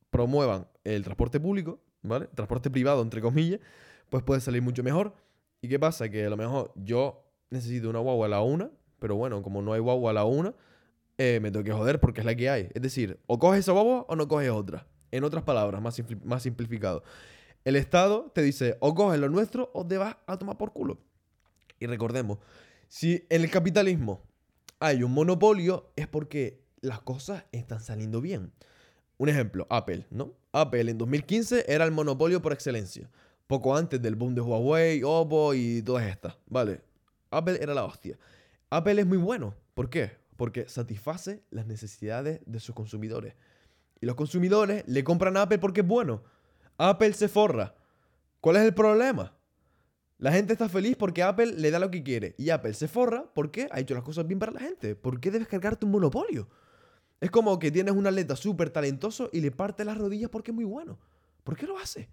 promuevan 0.10 0.68
el 0.84 1.04
transporte 1.04 1.40
público, 1.40 1.80
¿vale? 2.02 2.28
Transporte 2.28 2.70
privado, 2.70 3.02
entre 3.02 3.22
comillas, 3.22 3.60
pues 4.10 4.24
puede 4.24 4.42
salir 4.42 4.62
mucho 4.62 4.84
mejor. 4.84 5.14
¿Y 5.62 5.68
qué 5.68 5.80
pasa? 5.80 6.10
Que 6.10 6.26
a 6.26 6.30
lo 6.30 6.38
mejor 6.38 6.72
yo 6.76 7.26
necesito 7.50 7.90
una 7.90 8.00
guagua 8.00 8.28
a 8.28 8.30
la 8.30 8.42
una, 8.42 8.72
pero 9.00 9.16
bueno, 9.16 9.42
como 9.44 9.62
no 9.62 9.74
hay 9.74 9.80
guagua 9.80 10.12
a 10.12 10.14
la 10.14 10.26
una, 10.26 10.54
eh, 11.18 11.40
me 11.42 11.52
tengo 11.52 11.64
que 11.64 11.74
joder 11.74 12.00
porque 12.00 12.22
es 12.22 12.26
la 12.26 12.36
que 12.36 12.50
hay. 12.50 12.70
Es 12.74 12.82
decir, 12.82 13.20
o 13.28 13.40
coges 13.40 13.60
esa 13.60 13.74
guagua 13.74 14.06
o 14.08 14.16
no 14.16 14.28
coges 14.28 14.50
otra. 14.50 14.88
En 15.12 15.24
otras 15.24 15.44
palabras, 15.44 15.82
más, 15.82 16.02
más 16.24 16.44
simplificado. 16.44 17.04
El 17.66 17.76
Estado 17.76 18.32
te 18.34 18.42
dice, 18.42 18.78
o 18.80 18.96
coges 18.96 19.20
lo 19.20 19.30
nuestro 19.30 19.70
o 19.74 19.86
te 19.86 19.98
vas 19.98 20.18
a 20.28 20.38
tomar 20.38 20.58
por 20.58 20.74
culo. 20.74 21.00
Y 21.80 21.86
recordemos, 21.86 22.40
si 22.88 23.26
en 23.30 23.44
el 23.44 23.52
capitalismo 23.52 24.22
hay 24.80 25.04
un 25.04 25.12
monopolio, 25.12 25.92
es 25.96 26.08
porque 26.08 26.62
las 26.82 27.02
cosas 27.02 27.44
están 27.52 27.82
saliendo 27.82 28.22
bien. 28.22 28.52
Un 29.18 29.30
ejemplo, 29.30 29.68
Apple, 29.70 30.06
¿no? 30.10 30.34
Apple 30.52 30.90
en 30.90 30.98
2015 30.98 31.66
era 31.68 31.86
el 31.86 31.92
monopolio 31.92 32.42
por 32.42 32.54
excelencia. 32.54 33.10
Poco 33.48 33.76
antes 33.76 34.02
del 34.02 34.16
boom 34.16 34.36
de 34.36 34.42
Huawei, 34.42 35.04
Oppo 35.04 35.54
y 35.54 35.82
todas 35.82 36.08
estas, 36.08 36.38
¿vale? 36.48 36.82
Apple 37.30 37.60
era 37.62 37.74
la 37.74 37.84
hostia. 37.84 38.18
Apple 38.70 39.02
es 39.02 39.08
muy 39.08 39.18
bueno. 39.18 39.56
¿Por 39.74 39.90
qué? 39.90 40.12
Porque 40.38 40.70
satisface 40.70 41.44
las 41.50 41.68
necesidades 41.68 42.40
de 42.46 42.60
sus 42.60 42.76
consumidores. 42.76 43.34
Y 44.02 44.06
los 44.06 44.16
consumidores 44.16 44.84
le 44.88 45.04
compran 45.04 45.38
a 45.38 45.44
Apple 45.44 45.60
porque 45.60 45.82
es 45.82 45.88
bueno. 45.88 46.24
Apple 46.78 47.14
se 47.14 47.28
forra. 47.28 47.76
¿Cuál 48.42 48.58
es 48.58 48.64
el 48.64 48.74
problema? 48.74 49.36
La 50.18 50.32
gente 50.32 50.54
está 50.54 50.68
feliz 50.70 50.96
porque 50.98 51.24
Apple 51.24 51.54
le 51.58 51.72
da 51.72 51.80
lo 51.80 51.92
que 51.92 52.04
quiere. 52.04 52.36
Y 52.38 52.50
Apple 52.50 52.74
se 52.74 52.88
forra 52.88 53.30
porque 53.34 53.68
ha 53.72 53.80
hecho 53.80 53.94
las 53.94 54.04
cosas 54.04 54.28
bien 54.28 54.40
para 54.40 54.52
la 54.52 54.60
gente. 54.60 54.96
¿Por 54.96 55.20
qué 55.20 55.32
debes 55.32 55.48
cargarte 55.48 55.86
un 55.86 55.92
monopolio? 55.92 56.48
Es 57.22 57.32
como 57.32 57.60
que 57.60 57.72
tienes 57.72 57.94
un 57.94 58.08
atleta 58.08 58.36
súper 58.36 58.70
talentoso 58.70 59.30
y 59.34 59.42
le 59.42 59.52
parte 59.52 59.84
las 59.84 59.98
rodillas 59.98 60.30
porque 60.30 60.52
es 60.52 60.56
muy 60.56 60.66
bueno. 60.66 60.98
¿Por 61.44 61.58
qué 61.58 61.66
lo 61.68 61.78
hace? 61.78 62.10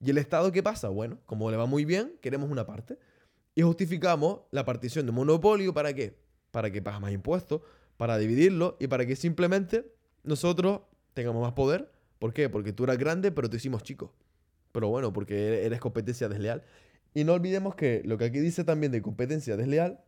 ¿Y 0.00 0.10
el 0.10 0.18
Estado 0.18 0.50
qué 0.52 0.62
pasa? 0.62 0.88
Bueno, 0.88 1.18
como 1.26 1.50
le 1.50 1.56
va 1.56 1.66
muy 1.66 1.84
bien, 1.84 2.18
queremos 2.20 2.50
una 2.50 2.66
parte. 2.66 2.98
Y 3.54 3.62
justificamos 3.62 4.40
la 4.50 4.64
partición 4.64 5.06
de 5.06 5.12
monopolio 5.12 5.72
para 5.72 5.94
qué? 5.94 6.18
Para 6.50 6.70
que 6.70 6.82
pagas 6.82 7.00
más 7.00 7.12
impuestos, 7.12 7.60
para 7.96 8.18
dividirlo 8.18 8.76
y 8.80 8.88
para 8.88 9.06
que 9.06 9.14
simplemente 9.14 9.94
nosotros 10.22 10.80
tengamos 11.14 11.42
más 11.42 11.52
poder. 11.52 11.90
¿Por 12.18 12.32
qué? 12.32 12.48
Porque 12.48 12.72
tú 12.72 12.84
eras 12.84 12.98
grande, 12.98 13.32
pero 13.32 13.50
te 13.50 13.56
hicimos 13.56 13.82
chico. 13.82 14.14
Pero 14.72 14.88
bueno, 14.88 15.12
porque 15.12 15.66
eres 15.66 15.80
competencia 15.80 16.28
desleal. 16.28 16.62
Y 17.14 17.24
no 17.24 17.34
olvidemos 17.34 17.74
que 17.74 18.02
lo 18.04 18.16
que 18.18 18.26
aquí 18.26 18.38
dice 18.38 18.64
también 18.64 18.92
de 18.92 19.02
competencia 19.02 19.56
desleal, 19.56 20.00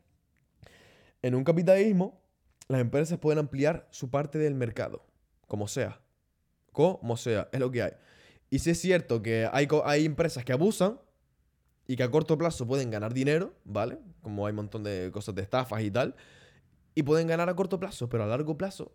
en 1.23 1.35
un 1.35 1.45
capitalismo, 1.45 2.23
las 2.69 2.81
empresas 2.81 3.19
pueden 3.19 3.39
ampliar 3.39 3.87
su 3.91 4.11
parte 4.11 4.39
del 4.39 4.55
mercado, 4.55 5.07
como 5.49 5.69
sea. 5.69 6.01
Como 6.73 7.17
sea, 7.17 7.49
es 7.53 7.61
lo 7.61 7.71
que 7.71 7.83
hay. 7.83 7.93
Y 8.51 8.61
si 8.61 8.71
es 8.71 8.81
cierto 8.81 9.23
que 9.23 9.49
hay, 9.53 9.69
hay 9.85 10.05
empresas 10.07 10.45
que 10.45 10.53
abusan, 10.53 10.99
y 11.87 11.97
que 11.97 12.03
a 12.03 12.11
corto 12.11 12.39
plazo 12.39 12.67
pueden 12.67 12.91
ganar 12.91 13.13
dinero, 13.13 13.55
¿vale? 13.65 13.99
Como 14.23 14.47
hay 14.47 14.51
un 14.51 14.57
montón 14.57 14.83
de 14.83 15.11
cosas 15.13 15.35
de 15.35 15.43
estafas 15.43 15.83
y 15.83 15.91
tal, 15.91 16.15
y 16.95 17.03
pueden 17.03 17.27
ganar 17.27 17.49
a 17.49 17.57
corto 17.57 17.79
plazo, 17.79 18.09
pero 18.09 18.25
a 18.25 18.27
largo 18.27 18.57
plazo 18.57 18.93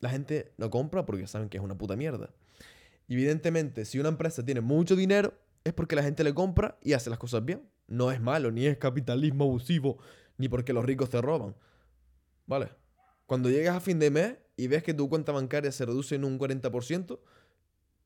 la 0.00 0.10
gente 0.10 0.52
no 0.58 0.70
compra 0.70 1.06
porque 1.06 1.26
saben 1.26 1.48
que 1.48 1.58
es 1.58 1.62
una 1.62 1.76
puta 1.76 1.96
mierda. 1.96 2.30
evidentemente, 3.08 3.84
si 3.84 3.98
una 3.98 4.08
empresa 4.08 4.44
tiene 4.44 4.60
mucho 4.60 4.96
dinero, 4.96 5.34
es 5.64 5.72
porque 5.72 5.96
la 5.96 6.02
gente 6.02 6.24
le 6.24 6.34
compra 6.34 6.78
y 6.82 6.92
hace 6.92 7.10
las 7.10 7.18
cosas 7.18 7.44
bien. 7.44 7.68
No 7.86 8.12
es 8.12 8.20
malo, 8.20 8.50
ni 8.50 8.66
es 8.66 8.78
capitalismo 8.78 9.44
abusivo, 9.44 9.98
ni 10.38 10.48
porque 10.48 10.72
los 10.72 10.84
ricos 10.84 11.10
te 11.10 11.20
roban. 11.20 11.54
¿Vale? 12.46 12.70
Cuando 13.26 13.50
llegas 13.50 13.76
a 13.76 13.80
fin 13.80 13.98
de 13.98 14.10
mes 14.10 14.36
y 14.56 14.68
ves 14.68 14.82
que 14.82 14.94
tu 14.94 15.08
cuenta 15.08 15.32
bancaria 15.32 15.72
se 15.72 15.86
reduce 15.86 16.14
en 16.14 16.24
un 16.24 16.38
40%, 16.38 17.18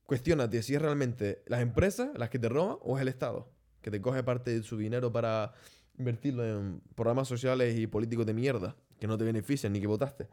cuestionate 0.04 0.62
si 0.62 0.74
es 0.74 0.82
realmente 0.82 1.42
las 1.46 1.60
empresas 1.60 2.10
las 2.16 2.30
que 2.30 2.38
te 2.38 2.48
roban 2.48 2.78
o 2.82 2.96
es 2.96 3.02
el 3.02 3.08
Estado 3.08 3.54
que 3.84 3.90
te 3.90 4.00
coge 4.00 4.22
parte 4.22 4.50
de 4.50 4.62
su 4.62 4.78
dinero 4.78 5.12
para 5.12 5.52
invertirlo 5.98 6.42
en 6.44 6.80
programas 6.94 7.28
sociales 7.28 7.78
y 7.78 7.86
políticos 7.86 8.24
de 8.24 8.32
mierda 8.32 8.74
que 8.98 9.06
no 9.06 9.18
te 9.18 9.24
benefician 9.24 9.74
ni 9.74 9.80
que 9.80 9.86
votaste. 9.86 10.26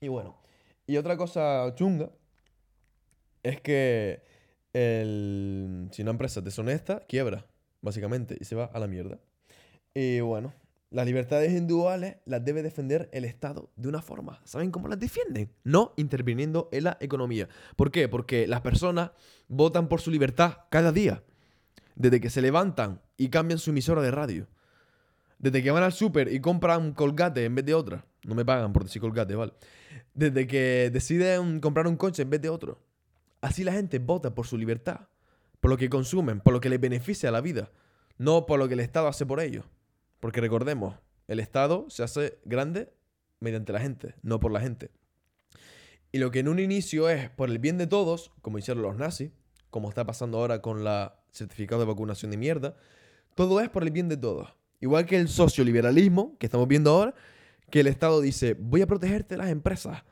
Y 0.00 0.08
bueno, 0.08 0.36
y 0.86 0.96
otra 0.96 1.16
cosa 1.16 1.74
chunga 1.74 2.10
es 3.42 3.60
que 3.60 4.22
el, 4.72 5.88
si 5.92 6.02
una 6.02 6.12
empresa 6.12 6.40
deshonesta, 6.40 7.00
quiebra, 7.06 7.46
básicamente, 7.80 8.36
y 8.40 8.44
se 8.44 8.54
va 8.54 8.66
a 8.66 8.78
la 8.78 8.86
mierda. 8.86 9.18
Y 9.94 10.20
bueno, 10.20 10.52
las 10.90 11.04
libertades 11.04 11.52
individuales 11.52 12.16
las 12.24 12.44
debe 12.44 12.62
defender 12.62 13.10
el 13.12 13.24
Estado 13.24 13.70
de 13.76 13.88
una 13.88 14.00
forma. 14.00 14.40
¿Saben 14.44 14.70
cómo 14.70 14.88
las 14.88 14.98
defienden? 14.98 15.50
No 15.64 15.92
interviniendo 15.96 16.68
en 16.72 16.84
la 16.84 16.96
economía. 17.00 17.48
¿Por 17.76 17.90
qué? 17.90 18.08
Porque 18.08 18.46
las 18.46 18.62
personas 18.62 19.10
votan 19.48 19.88
por 19.88 20.00
su 20.00 20.10
libertad 20.10 20.58
cada 20.70 20.92
día 20.92 21.22
desde 21.94 22.20
que 22.20 22.30
se 22.30 22.40
levantan 22.40 23.02
y 23.16 23.28
cambian 23.28 23.58
su 23.58 23.70
emisora 23.70 24.00
de 24.00 24.10
radio. 24.10 24.46
Desde 25.38 25.62
que 25.62 25.70
van 25.70 25.82
al 25.82 25.92
súper 25.92 26.32
y 26.32 26.40
compran 26.40 26.94
colgate 26.94 27.44
en 27.44 27.54
vez 27.54 27.66
de 27.66 27.74
otra. 27.74 28.04
No 28.24 28.34
me 28.34 28.44
pagan 28.44 28.72
por 28.72 28.84
decir 28.84 29.00
colgate, 29.00 29.34
¿vale? 29.34 29.52
Desde 30.14 30.46
que 30.46 30.90
deciden 30.92 31.60
comprar 31.60 31.86
un 31.86 31.96
coche 31.96 32.22
en 32.22 32.30
vez 32.30 32.42
de 32.42 32.48
otro. 32.48 32.80
Así 33.40 33.64
la 33.64 33.72
gente 33.72 33.98
vota 33.98 34.34
por 34.34 34.46
su 34.46 34.58
libertad, 34.58 35.08
por 35.60 35.70
lo 35.70 35.76
que 35.76 35.88
consumen, 35.88 36.40
por 36.40 36.52
lo 36.52 36.60
que 36.60 36.68
les 36.68 36.80
beneficia 36.80 37.28
a 37.28 37.32
la 37.32 37.40
vida, 37.40 37.70
no 38.16 38.46
por 38.46 38.58
lo 38.58 38.66
que 38.66 38.74
el 38.74 38.80
Estado 38.80 39.06
hace 39.06 39.24
por 39.24 39.40
ellos. 39.40 39.64
Porque 40.20 40.40
recordemos, 40.40 40.96
el 41.28 41.38
Estado 41.38 41.86
se 41.88 42.02
hace 42.02 42.38
grande 42.44 42.92
mediante 43.40 43.72
la 43.72 43.80
gente, 43.80 44.14
no 44.22 44.40
por 44.40 44.50
la 44.50 44.60
gente. 44.60 44.90
Y 46.10 46.18
lo 46.18 46.30
que 46.30 46.40
en 46.40 46.48
un 46.48 46.58
inicio 46.58 47.08
es 47.08 47.30
por 47.30 47.50
el 47.50 47.58
bien 47.58 47.78
de 47.78 47.86
todos, 47.86 48.32
como 48.40 48.58
hicieron 48.58 48.82
los 48.82 48.96
nazis, 48.96 49.30
como 49.70 49.88
está 49.88 50.04
pasando 50.06 50.38
ahora 50.38 50.62
con 50.62 50.82
la 50.82 51.18
certificado 51.32 51.80
de 51.80 51.86
vacunación 51.86 52.30
de 52.30 52.36
mierda. 52.36 52.76
Todo 53.34 53.60
es 53.60 53.68
por 53.68 53.82
el 53.82 53.90
bien 53.90 54.08
de 54.08 54.16
todos. 54.16 54.48
Igual 54.80 55.06
que 55.06 55.16
el 55.16 55.28
socioliberalismo 55.28 56.36
que 56.38 56.46
estamos 56.46 56.66
viendo 56.66 56.90
ahora, 56.90 57.14
que 57.70 57.80
el 57.80 57.86
Estado 57.86 58.20
dice, 58.20 58.56
voy 58.58 58.82
a 58.82 58.86
protegerte 58.86 59.36
las 59.36 59.50
empresas. 59.50 60.02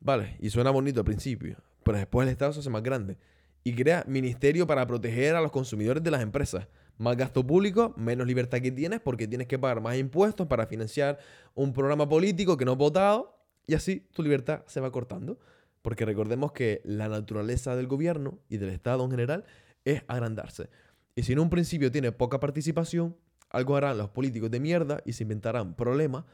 Vale, 0.00 0.36
y 0.40 0.50
suena 0.50 0.70
bonito 0.70 1.00
al 1.00 1.04
principio, 1.04 1.56
pero 1.82 1.98
después 1.98 2.26
el 2.26 2.32
Estado 2.32 2.52
se 2.52 2.60
hace 2.60 2.70
más 2.70 2.82
grande 2.82 3.16
y 3.64 3.74
crea 3.74 4.04
ministerio 4.06 4.66
para 4.66 4.86
proteger 4.86 5.34
a 5.34 5.40
los 5.40 5.50
consumidores 5.50 6.02
de 6.02 6.10
las 6.10 6.22
empresas. 6.22 6.68
Más 6.98 7.16
gasto 7.16 7.46
público, 7.46 7.94
menos 7.96 8.26
libertad 8.26 8.60
que 8.60 8.70
tienes 8.70 9.00
porque 9.00 9.26
tienes 9.26 9.48
que 9.48 9.58
pagar 9.58 9.80
más 9.80 9.96
impuestos 9.96 10.46
para 10.46 10.66
financiar 10.66 11.18
un 11.54 11.72
programa 11.72 12.08
político 12.08 12.56
que 12.56 12.64
no 12.64 12.72
has 12.72 12.78
votado 12.78 13.36
y 13.66 13.74
así 13.74 14.06
tu 14.12 14.22
libertad 14.22 14.62
se 14.66 14.80
va 14.80 14.92
cortando. 14.92 15.38
Porque 15.82 16.04
recordemos 16.04 16.52
que 16.52 16.80
la 16.84 17.08
naturaleza 17.08 17.76
del 17.76 17.86
gobierno 17.86 18.38
y 18.48 18.56
del 18.56 18.70
Estado 18.70 19.04
en 19.04 19.10
general 19.10 19.44
es 19.84 20.02
agrandarse. 20.08 20.68
Y 21.14 21.22
si 21.22 21.32
en 21.32 21.38
un 21.38 21.50
principio 21.50 21.90
tiene 21.90 22.12
poca 22.12 22.40
participación, 22.40 23.16
algo 23.50 23.76
harán 23.76 23.98
los 23.98 24.10
políticos 24.10 24.50
de 24.50 24.60
mierda 24.60 25.00
y 25.04 25.12
se 25.12 25.24
inventarán 25.24 25.74
problemas 25.74 26.24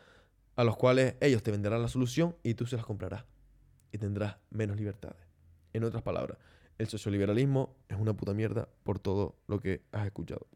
a 0.57 0.65
los 0.65 0.77
cuales 0.77 1.15
ellos 1.21 1.43
te 1.43 1.51
venderán 1.51 1.83
la 1.83 1.89
solución 1.89 2.37
y 2.43 2.55
tú 2.55 2.67
se 2.67 2.77
las 2.77 2.85
comprarás. 2.85 3.25
Y 3.91 3.99
tendrás 3.99 4.37
menos 4.51 4.77
libertades. 4.77 5.27
En 5.73 5.85
otras 5.85 6.03
palabras, 6.03 6.39
el 6.79 6.89
socioliberalismo 6.89 7.77
es 7.89 7.99
una 7.99 8.15
puta 8.15 8.35
mierda 8.35 8.69
por 8.83 8.99
todo 8.99 9.37
lo 9.47 9.61
que 9.61 9.83
has 9.93 10.07
escuchado. 10.07 10.47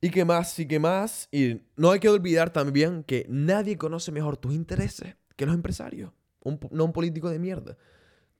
Y 0.00 0.10
qué 0.10 0.24
más, 0.24 0.58
y 0.58 0.66
qué 0.66 0.78
más. 0.78 1.28
Y 1.30 1.62
no 1.76 1.90
hay 1.90 2.00
que 2.00 2.08
olvidar 2.08 2.50
también 2.50 3.04
que 3.04 3.24
nadie 3.28 3.78
conoce 3.78 4.10
mejor 4.10 4.36
tus 4.36 4.52
intereses 4.52 5.16
que 5.36 5.46
los 5.46 5.54
empresarios, 5.54 6.12
no 6.70 6.84
un 6.84 6.92
político 6.92 7.30
de 7.30 7.38
mierda. 7.38 7.76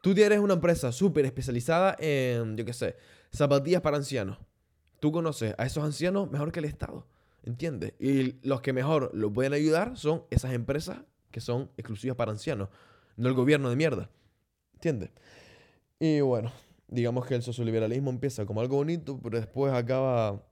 Tú 0.02 0.14
tienes 0.14 0.40
una 0.40 0.54
empresa 0.54 0.90
súper 0.92 1.24
especializada 1.24 1.96
en, 1.98 2.56
yo 2.56 2.64
qué 2.64 2.72
sé, 2.72 2.96
zapatillas 3.32 3.80
para 3.80 3.96
ancianos. 3.96 4.38
Tú 5.00 5.12
conoces 5.12 5.54
a 5.58 5.66
esos 5.66 5.84
ancianos 5.84 6.30
mejor 6.30 6.52
que 6.52 6.58
el 6.58 6.64
Estado, 6.64 7.06
¿entiendes? 7.44 7.94
Y 7.98 8.36
los 8.46 8.60
que 8.60 8.72
mejor 8.72 9.10
lo 9.14 9.32
pueden 9.32 9.52
ayudar 9.52 9.96
son 9.96 10.24
esas 10.30 10.52
empresas 10.52 10.98
que 11.30 11.40
son 11.40 11.70
exclusivas 11.76 12.16
para 12.16 12.30
ancianos, 12.30 12.68
no 13.16 13.28
el 13.28 13.34
gobierno 13.34 13.70
de 13.70 13.76
mierda, 13.76 14.10
¿entiendes? 14.74 15.10
Y 15.98 16.20
bueno, 16.20 16.52
digamos 16.88 17.26
que 17.26 17.34
el 17.34 17.42
socioliberalismo 17.42 18.10
empieza 18.10 18.44
como 18.44 18.60
algo 18.60 18.76
bonito, 18.76 19.18
pero 19.22 19.38
después 19.38 19.72
acaba, 19.72 20.44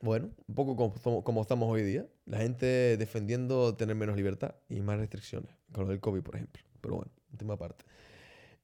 bueno, 0.00 0.30
un 0.46 0.54
poco 0.54 0.76
como, 0.76 1.24
como 1.24 1.42
estamos 1.42 1.70
hoy 1.70 1.82
día. 1.82 2.06
La 2.26 2.38
gente 2.38 2.96
defendiendo 2.96 3.74
tener 3.74 3.96
menos 3.96 4.16
libertad 4.16 4.54
y 4.68 4.80
más 4.80 4.98
restricciones, 4.98 5.50
con 5.72 5.84
lo 5.84 5.90
del 5.90 6.00
COVID, 6.00 6.22
por 6.22 6.36
ejemplo. 6.36 6.62
Pero 6.80 6.96
bueno, 6.96 7.12
un 7.32 7.38
tema 7.38 7.54
aparte. 7.54 7.84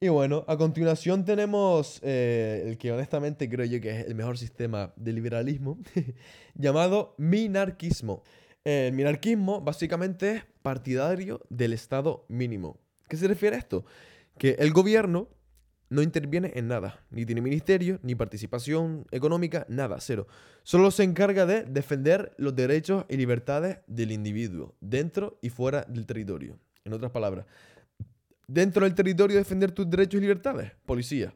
Y 0.03 0.09
bueno, 0.09 0.43
a 0.49 0.57
continuación 0.57 1.23
tenemos 1.23 2.01
eh, 2.03 2.65
el 2.67 2.77
que 2.77 2.91
honestamente 2.91 3.49
creo 3.49 3.65
yo 3.65 3.79
que 3.79 4.01
es 4.01 4.05
el 4.05 4.15
mejor 4.15 4.37
sistema 4.37 4.91
de 4.97 5.13
liberalismo, 5.13 5.79
llamado 6.55 7.15
minarquismo. 7.17 8.21
El 8.65 8.91
minarquismo 8.91 9.61
básicamente 9.61 10.31
es 10.31 10.43
partidario 10.61 11.39
del 11.49 11.71
Estado 11.71 12.25
mínimo. 12.27 12.81
¿Qué 13.07 13.15
se 13.15 13.29
refiere 13.29 13.55
a 13.55 13.59
esto? 13.59 13.85
Que 14.37 14.57
el 14.59 14.73
gobierno 14.73 15.29
no 15.87 16.01
interviene 16.01 16.51
en 16.55 16.67
nada, 16.67 17.05
ni 17.09 17.25
tiene 17.25 17.39
ministerio, 17.39 18.01
ni 18.03 18.13
participación 18.13 19.05
económica, 19.11 19.65
nada, 19.69 20.01
cero. 20.01 20.27
Solo 20.63 20.91
se 20.91 21.03
encarga 21.03 21.45
de 21.45 21.63
defender 21.63 22.33
los 22.35 22.53
derechos 22.53 23.05
y 23.07 23.15
libertades 23.15 23.77
del 23.87 24.11
individuo, 24.11 24.75
dentro 24.81 25.39
y 25.41 25.49
fuera 25.49 25.85
del 25.87 26.05
territorio. 26.05 26.59
En 26.83 26.91
otras 26.91 27.13
palabras, 27.13 27.45
dentro 28.47 28.85
del 28.85 28.95
territorio 28.95 29.37
defender 29.37 29.71
tus 29.71 29.89
derechos 29.89 30.19
y 30.19 30.21
libertades, 30.21 30.71
policía. 30.85 31.33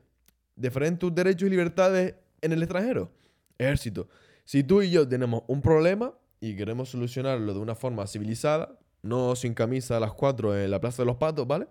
Defender 0.55 0.97
tus 0.97 1.13
derechos 1.13 1.47
y 1.47 1.49
libertades 1.49 2.15
en 2.41 2.51
el 2.51 2.63
extranjero, 2.63 3.11
ejército. 3.57 4.07
Si 4.45 4.63
tú 4.63 4.81
y 4.81 4.89
yo 4.89 5.07
tenemos 5.07 5.43
un 5.47 5.61
problema 5.61 6.13
y 6.39 6.55
queremos 6.55 6.89
solucionarlo 6.89 7.53
de 7.53 7.59
una 7.59 7.75
forma 7.75 8.07
civilizada, 8.07 8.77
no 9.01 9.35
sin 9.35 9.53
camisa 9.53 9.97
a 9.97 9.99
las 9.99 10.13
4 10.13 10.57
en 10.63 10.71
la 10.71 10.79
Plaza 10.79 11.01
de 11.03 11.07
los 11.07 11.17
Patos, 11.17 11.47
¿vale? 11.47 11.67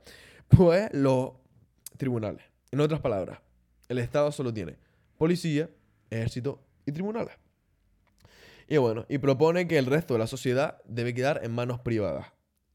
Pues 0.48 0.88
los 0.92 1.32
tribunales. 1.96 2.44
En 2.70 2.80
otras 2.80 3.00
palabras, 3.00 3.40
el 3.88 3.98
Estado 3.98 4.30
solo 4.32 4.52
tiene 4.52 4.76
policía, 5.16 5.70
ejército 6.10 6.62
y 6.84 6.92
tribunales. 6.92 7.34
Y 8.68 8.76
bueno, 8.78 9.06
y 9.08 9.18
propone 9.18 9.68
que 9.68 9.78
el 9.78 9.86
resto 9.86 10.14
de 10.14 10.20
la 10.20 10.26
sociedad 10.26 10.78
debe 10.86 11.14
quedar 11.14 11.40
en 11.44 11.52
manos 11.52 11.80
privadas. 11.80 12.26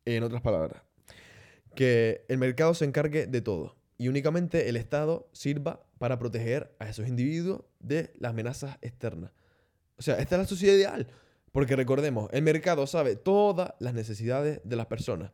En 0.06 0.24
otras 0.24 0.42
palabras, 0.42 0.82
que 1.76 2.26
el 2.28 2.38
mercado 2.38 2.74
se 2.74 2.86
encargue 2.86 3.28
de 3.28 3.42
todo 3.42 3.78
y 3.98 4.08
únicamente 4.08 4.68
el 4.68 4.78
Estado 4.78 5.30
sirva 5.32 5.86
para 6.00 6.18
proteger 6.18 6.76
a 6.80 6.90
esos 6.90 7.08
individuos 7.08 7.62
de 7.80 8.12
las 8.18 8.32
amenazas 8.32 8.78
externas. 8.82 9.32
O 9.98 10.02
sea, 10.02 10.16
esta 10.16 10.36
es 10.36 10.42
la 10.42 10.48
sociedad 10.48 10.74
ideal, 10.74 11.08
porque 11.52 11.76
recordemos, 11.76 12.28
el 12.34 12.42
mercado 12.42 12.88
sabe 12.88 13.16
todas 13.16 13.74
las 13.78 13.94
necesidades 13.94 14.60
de 14.64 14.76
las 14.76 14.88
personas. 14.88 15.32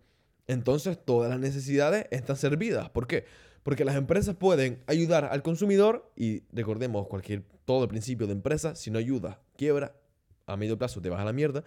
Entonces, 0.48 1.00
todas 1.03 1.29
las 1.29 1.39
necesidades 1.39 2.08
están 2.12 2.36
servidas. 2.36 2.89
¿Por 2.89 3.08
qué? 3.08 3.24
Porque 3.63 3.86
las 3.86 3.96
empresas 3.96 4.36
pueden 4.36 4.84
ayudar 4.88 5.25
al 5.25 5.44
consumidor 5.44 6.12
y 6.17 6.44
recordemos, 6.51 7.08
cualquier 7.08 7.44
todo 7.63 7.84
el 7.84 7.89
principio 7.89 8.27
de 8.27 8.34
empresa, 8.34 8.75
si 8.75 8.91
no 8.91 9.00
ayuda, 9.00 9.41
quiebra, 9.56 9.96
a 10.46 10.58
medio 10.58 10.77
plazo 10.77 11.01
te 11.01 11.10
vas 11.10 11.22
a 11.22 11.25
la 11.25 11.34
mierda. 11.34 11.63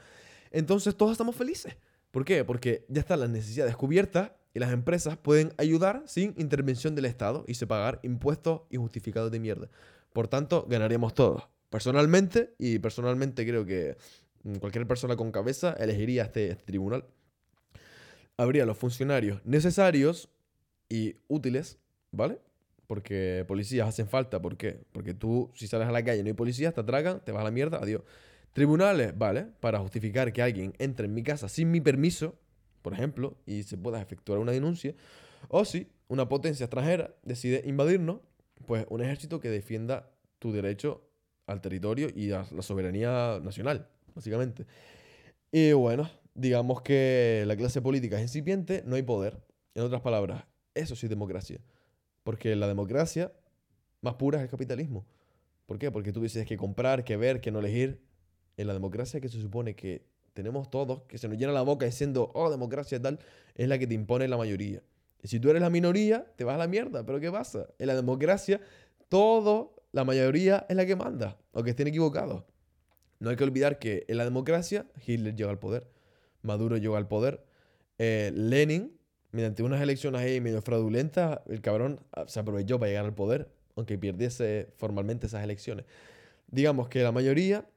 Entonces, 0.51 0.95
todos 0.95 1.13
estamos 1.13 1.37
felices. 1.37 1.77
¿Por 2.11 2.27
qué? 2.27 2.45
Porque 2.45 2.85
ya 2.89 3.01
están 3.01 3.21
las 3.21 3.31
necesidades 3.31 3.77
cubiertas 3.77 4.33
y 4.55 4.59
las 4.59 4.73
empresas 4.73 5.17
pueden 5.17 5.53
ayudar 5.59 6.03
sin 6.07 6.35
intervención 6.37 6.95
del 6.95 7.05
Estado 7.05 7.45
y 7.47 7.55
se 7.55 7.67
pagar 7.67 8.01
impuestos 8.03 8.63
injustificados 8.71 9.31
de 9.31 9.41
mierda. 9.41 9.69
Por 10.13 10.29
tanto, 10.29 10.67
ganaríamos 10.69 11.15
todos. 11.15 11.49
Personalmente, 11.71 12.55
y 12.59 12.81
personalmente 12.81 13.47
creo 13.47 13.65
que 13.65 13.97
cualquier 14.59 14.87
persona 14.87 15.17
con 15.17 15.31
cabeza 15.31 15.73
elegiría 15.79 16.25
este, 16.25 16.51
este 16.51 16.65
tribunal. 16.65 17.05
Habría 18.37 18.67
los 18.67 18.77
funcionarios 18.77 19.41
necesarios 19.45 20.31
y 20.89 21.17
útiles, 21.29 21.79
¿vale? 22.11 22.41
Porque 22.89 23.45
policías 23.47 23.87
hacen 23.87 24.09
falta. 24.09 24.43
¿Por 24.43 24.57
qué? 24.57 24.83
Porque 24.93 25.15
tú, 25.15 25.53
si 25.55 25.69
sales 25.69 25.87
a 25.87 25.93
la 25.93 26.05
calle 26.05 26.21
y 26.21 26.23
no 26.23 26.29
hay 26.29 26.35
policías, 26.35 26.75
te 26.75 26.81
atracan, 26.81 27.21
te 27.25 27.31
vas 27.31 27.43
a 27.43 27.45
la 27.45 27.51
mierda, 27.53 27.79
adiós. 27.79 28.03
Tribunales, 28.53 29.17
¿vale? 29.17 29.47
Para 29.61 29.79
justificar 29.79 30.33
que 30.33 30.43
alguien 30.43 30.75
entre 30.79 31.07
en 31.07 31.15
mi 31.15 31.23
casa 31.23 31.49
sin 31.49 31.71
mi 31.71 31.81
permiso, 31.81 32.37
por 32.83 32.93
ejemplo, 32.93 33.37
y 33.47 33.63
se 33.63 33.77
pueda 33.77 34.01
efectuar 34.01 34.39
una 34.39 34.53
denuncia. 34.53 34.95
O 35.49 35.65
si 35.65 35.89
una 36.09 36.29
potencia 36.29 36.65
extranjera 36.65 37.15
decide 37.23 37.63
invadirnos, 37.67 38.21
pues 38.67 38.87
un 38.89 39.03
ejército 39.03 39.41
que 39.41 39.49
defienda 39.49 40.11
tu 40.39 40.53
derecho 40.53 41.07
al 41.47 41.61
territorio 41.61 42.09
y 42.15 42.33
a 42.33 42.47
la 42.53 42.63
soberanía 42.63 43.41
nacional, 43.43 43.89
básicamente. 44.15 44.67
Y 45.53 45.73
bueno, 45.73 46.09
digamos 46.35 46.83
que 46.83 47.45
la 47.47 47.57
clase 47.57 47.83
política 47.83 48.17
es 48.17 48.23
incipiente, 48.23 48.83
no 48.87 48.97
hay 48.97 49.03
poder. 49.03 49.43
En 49.75 49.83
otras 49.83 50.01
palabras, 50.01 50.45
eso 50.75 50.95
sí 50.97 51.07
es 51.07 51.11
democracia. 51.11 51.61
Porque 52.23 52.55
la 52.57 52.69
democracia 52.69 53.33
más 54.01 54.15
pura 54.15 54.39
es 54.39 54.45
el 54.45 54.51
capitalismo. 54.51 55.07
¿Por 55.67 55.79
qué? 55.79 55.91
Porque 55.91 56.13
tú 56.13 56.21
dices 56.23 56.47
que 56.47 56.57
comprar, 56.57 57.05
que 57.05 57.17
ver, 57.17 57.41
que 57.41 57.51
no 57.51 57.61
elegir. 57.61 58.03
En 58.57 58.67
la 58.67 58.73
democracia 58.75 59.21
que 59.21 59.29
se 59.29 59.41
supone 59.41 59.75
que 59.75 60.05
tenemos 60.43 60.71
todos, 60.71 61.03
que 61.03 61.19
se 61.19 61.29
nos 61.29 61.39
llena 61.39 61.53
la 61.53 61.63
boca 61.63 61.87
diciendo, 61.87 62.31
oh, 62.35 62.51
democracia 62.51 63.01
tal, 63.01 63.19
es 63.55 63.69
la 63.69 63.79
que 63.79 63.87
te 63.87 63.95
impone 63.95 64.29
la 64.29 64.37
mayoría. 64.37 64.83
Y 65.23 65.29
si 65.29 65.39
tú 65.39 65.51
eres 65.51 65.63
la 65.63 65.71
minoría, 65.71 66.27
te 66.37 66.45
vas 66.45 66.55
a 66.55 66.59
la 66.59 66.67
mierda. 66.67 67.05
Pero 67.05 67.21
¿qué 67.21 67.31
pasa? 67.31 67.69
En 67.79 67.87
la 67.87 67.95
democracia, 67.95 68.61
todo, 69.09 69.77
la 69.93 70.05
mayoría 70.05 70.67
es 70.69 70.77
la 70.77 70.87
que 70.87 70.97
manda, 70.97 71.37
aunque 71.53 71.71
estén 71.71 71.89
equivocados. 71.89 72.45
No 73.19 73.31
hay 73.31 73.37
que 73.37 73.45
olvidar 73.45 73.79
que 73.79 74.05
en 74.09 74.17
la 74.17 74.25
democracia 74.25 74.87
Hitler 75.07 75.35
llegó 75.35 75.51
al 75.51 75.59
poder, 75.59 75.87
Maduro 76.43 76.79
llegó 76.79 76.97
al 76.97 77.07
poder, 77.07 77.45
eh, 77.99 78.33
Lenin, 78.35 78.99
mediante 79.33 79.63
unas 79.63 79.83
elecciones 79.83 80.23
ahí 80.23 80.41
medio 80.41 80.63
fraudulentas, 80.63 81.41
el 81.49 81.61
cabrón 81.61 82.01
ah, 82.13 82.25
se 82.27 82.41
aprovechó 82.41 82.79
para 82.79 82.89
llegar 82.89 83.05
al 83.05 83.15
poder, 83.15 83.53
aunque 83.77 83.99
perdiese 83.99 84.73
formalmente 84.77 85.27
esas 85.27 85.45
elecciones. 85.45 85.85
Digamos 86.49 86.89
que 86.89 87.03
la 87.03 87.13
mayoría, 87.13 87.69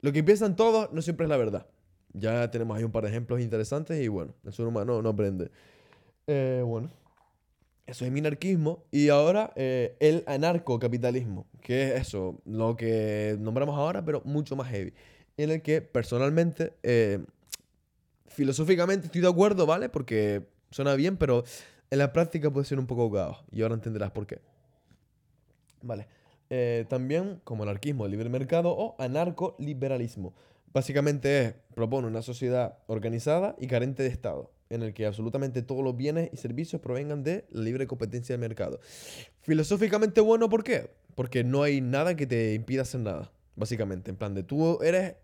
lo 0.00 0.12
que 0.12 0.24
piensan 0.24 0.56
todos 0.56 0.92
no 0.92 1.02
siempre 1.02 1.24
es 1.24 1.30
la 1.30 1.36
verdad. 1.36 1.66
Ya 2.14 2.48
tenemos 2.48 2.76
ahí 2.76 2.84
un 2.84 2.92
par 2.92 3.02
de 3.02 3.10
ejemplos 3.10 3.40
interesantes 3.40 4.00
y 4.00 4.06
bueno, 4.06 4.34
el 4.44 4.52
ser 4.52 4.66
humano 4.66 5.02
no 5.02 5.08
aprende. 5.08 5.50
Eh, 6.28 6.62
bueno, 6.64 6.90
eso 7.86 8.04
es 8.04 8.12
minarquismo. 8.12 8.84
Y 8.92 9.08
ahora 9.08 9.52
eh, 9.56 9.96
el 9.98 10.22
anarcocapitalismo, 10.26 11.46
que 11.60 11.88
es 11.88 12.02
eso, 12.02 12.40
lo 12.46 12.76
que 12.76 13.36
nombramos 13.40 13.76
ahora, 13.76 14.04
pero 14.04 14.22
mucho 14.24 14.54
más 14.54 14.68
heavy. 14.70 14.94
En 15.36 15.50
el 15.50 15.60
que 15.60 15.82
personalmente, 15.82 16.74
eh, 16.84 17.18
filosóficamente 18.28 19.06
estoy 19.06 19.20
de 19.20 19.28
acuerdo, 19.28 19.66
¿vale? 19.66 19.88
Porque 19.88 20.46
suena 20.70 20.94
bien, 20.94 21.16
pero 21.16 21.42
en 21.90 21.98
la 21.98 22.12
práctica 22.12 22.48
puede 22.50 22.64
ser 22.64 22.78
un 22.78 22.86
poco 22.86 23.10
caos. 23.10 23.44
Y 23.50 23.62
ahora 23.62 23.74
entenderás 23.74 24.12
por 24.12 24.26
qué. 24.26 24.40
Vale. 25.82 26.06
también 26.88 27.40
como 27.42 27.64
anarquismo, 27.64 28.06
libre 28.06 28.28
mercado 28.28 28.70
o 28.70 28.94
anarcoliberalismo. 28.98 30.32
Básicamente 30.74 31.40
es, 31.40 31.54
propone 31.76 32.08
una 32.08 32.20
sociedad 32.20 32.78
organizada 32.88 33.54
y 33.60 33.68
carente 33.68 34.02
de 34.02 34.08
Estado, 34.08 34.50
en 34.70 34.82
el 34.82 34.92
que 34.92 35.06
absolutamente 35.06 35.62
todos 35.62 35.84
los 35.84 35.96
bienes 35.96 36.30
y 36.32 36.36
servicios 36.36 36.82
provengan 36.82 37.22
de 37.22 37.46
la 37.50 37.62
libre 37.62 37.86
competencia 37.86 38.32
del 38.32 38.40
mercado. 38.40 38.80
Filosóficamente 39.42 40.20
bueno, 40.20 40.48
¿por 40.48 40.64
qué? 40.64 40.90
Porque 41.14 41.44
no 41.44 41.62
hay 41.62 41.80
nada 41.80 42.16
que 42.16 42.26
te 42.26 42.54
impida 42.54 42.82
hacer 42.82 43.02
nada, 43.02 43.30
básicamente. 43.54 44.10
En 44.10 44.16
plan 44.16 44.34
de 44.34 44.42
tú 44.42 44.82
eres 44.82 45.14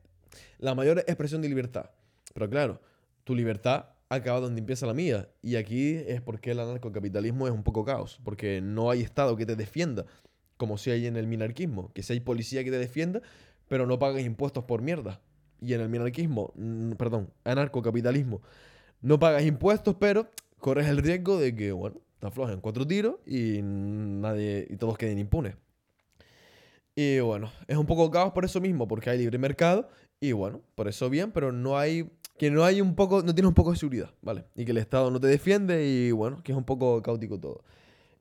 la 0.58 0.76
mayor 0.76 1.00
expresión 1.00 1.42
de 1.42 1.48
libertad. 1.48 1.90
Pero 2.32 2.48
claro, 2.48 2.80
tu 3.24 3.34
libertad 3.34 3.86
acaba 4.08 4.38
donde 4.38 4.60
empieza 4.60 4.86
la 4.86 4.94
mía. 4.94 5.30
Y 5.42 5.56
aquí 5.56 5.94
es 5.94 6.20
porque 6.20 6.52
el 6.52 6.60
anarcocapitalismo 6.60 7.48
es 7.48 7.52
un 7.52 7.64
poco 7.64 7.84
caos, 7.84 8.20
porque 8.22 8.60
no 8.60 8.88
hay 8.88 9.00
Estado 9.00 9.36
que 9.36 9.46
te 9.46 9.56
defienda, 9.56 10.06
como 10.56 10.78
si 10.78 10.92
hay 10.92 11.08
en 11.08 11.16
el 11.16 11.26
minarquismo, 11.26 11.92
que 11.92 12.04
si 12.04 12.12
hay 12.12 12.20
policía 12.20 12.62
que 12.62 12.70
te 12.70 12.78
defienda, 12.78 13.20
pero 13.66 13.84
no 13.88 13.98
pagas 13.98 14.22
impuestos 14.22 14.62
por 14.62 14.80
mierda 14.80 15.20
y 15.60 15.74
en 15.74 15.80
el 15.80 15.88
minarquismo, 15.88 16.52
perdón, 16.96 17.30
anarcocapitalismo, 17.44 18.40
no 19.00 19.18
pagas 19.18 19.44
impuestos, 19.44 19.96
pero 19.98 20.28
corres 20.58 20.88
el 20.88 20.98
riesgo 20.98 21.38
de 21.38 21.54
que, 21.54 21.72
bueno, 21.72 22.00
te 22.18 22.26
aflojen 22.26 22.60
cuatro 22.60 22.86
tiros 22.86 23.16
y 23.26 23.60
nadie 23.62 24.66
y 24.68 24.76
todos 24.76 24.98
queden 24.98 25.18
impunes. 25.18 25.56
Y 26.94 27.20
bueno, 27.20 27.50
es 27.66 27.76
un 27.76 27.86
poco 27.86 28.10
caos 28.10 28.32
por 28.32 28.44
eso 28.44 28.60
mismo, 28.60 28.86
porque 28.86 29.10
hay 29.10 29.18
libre 29.18 29.38
mercado 29.38 29.88
y 30.20 30.32
bueno, 30.32 30.60
por 30.74 30.88
eso 30.88 31.08
bien, 31.08 31.32
pero 31.32 31.50
no 31.50 31.78
hay 31.78 32.10
que 32.36 32.50
no 32.50 32.64
hay 32.64 32.80
un 32.80 32.94
poco, 32.94 33.22
no 33.22 33.34
tienes 33.34 33.48
un 33.48 33.54
poco 33.54 33.70
de 33.70 33.76
seguridad, 33.76 34.10
¿vale? 34.22 34.44
Y 34.54 34.64
que 34.64 34.70
el 34.70 34.78
Estado 34.78 35.10
no 35.10 35.20
te 35.20 35.26
defiende 35.26 35.86
y 35.86 36.10
bueno, 36.10 36.42
que 36.42 36.52
es 36.52 36.58
un 36.58 36.64
poco 36.64 37.02
caótico 37.02 37.38
todo. 37.38 37.64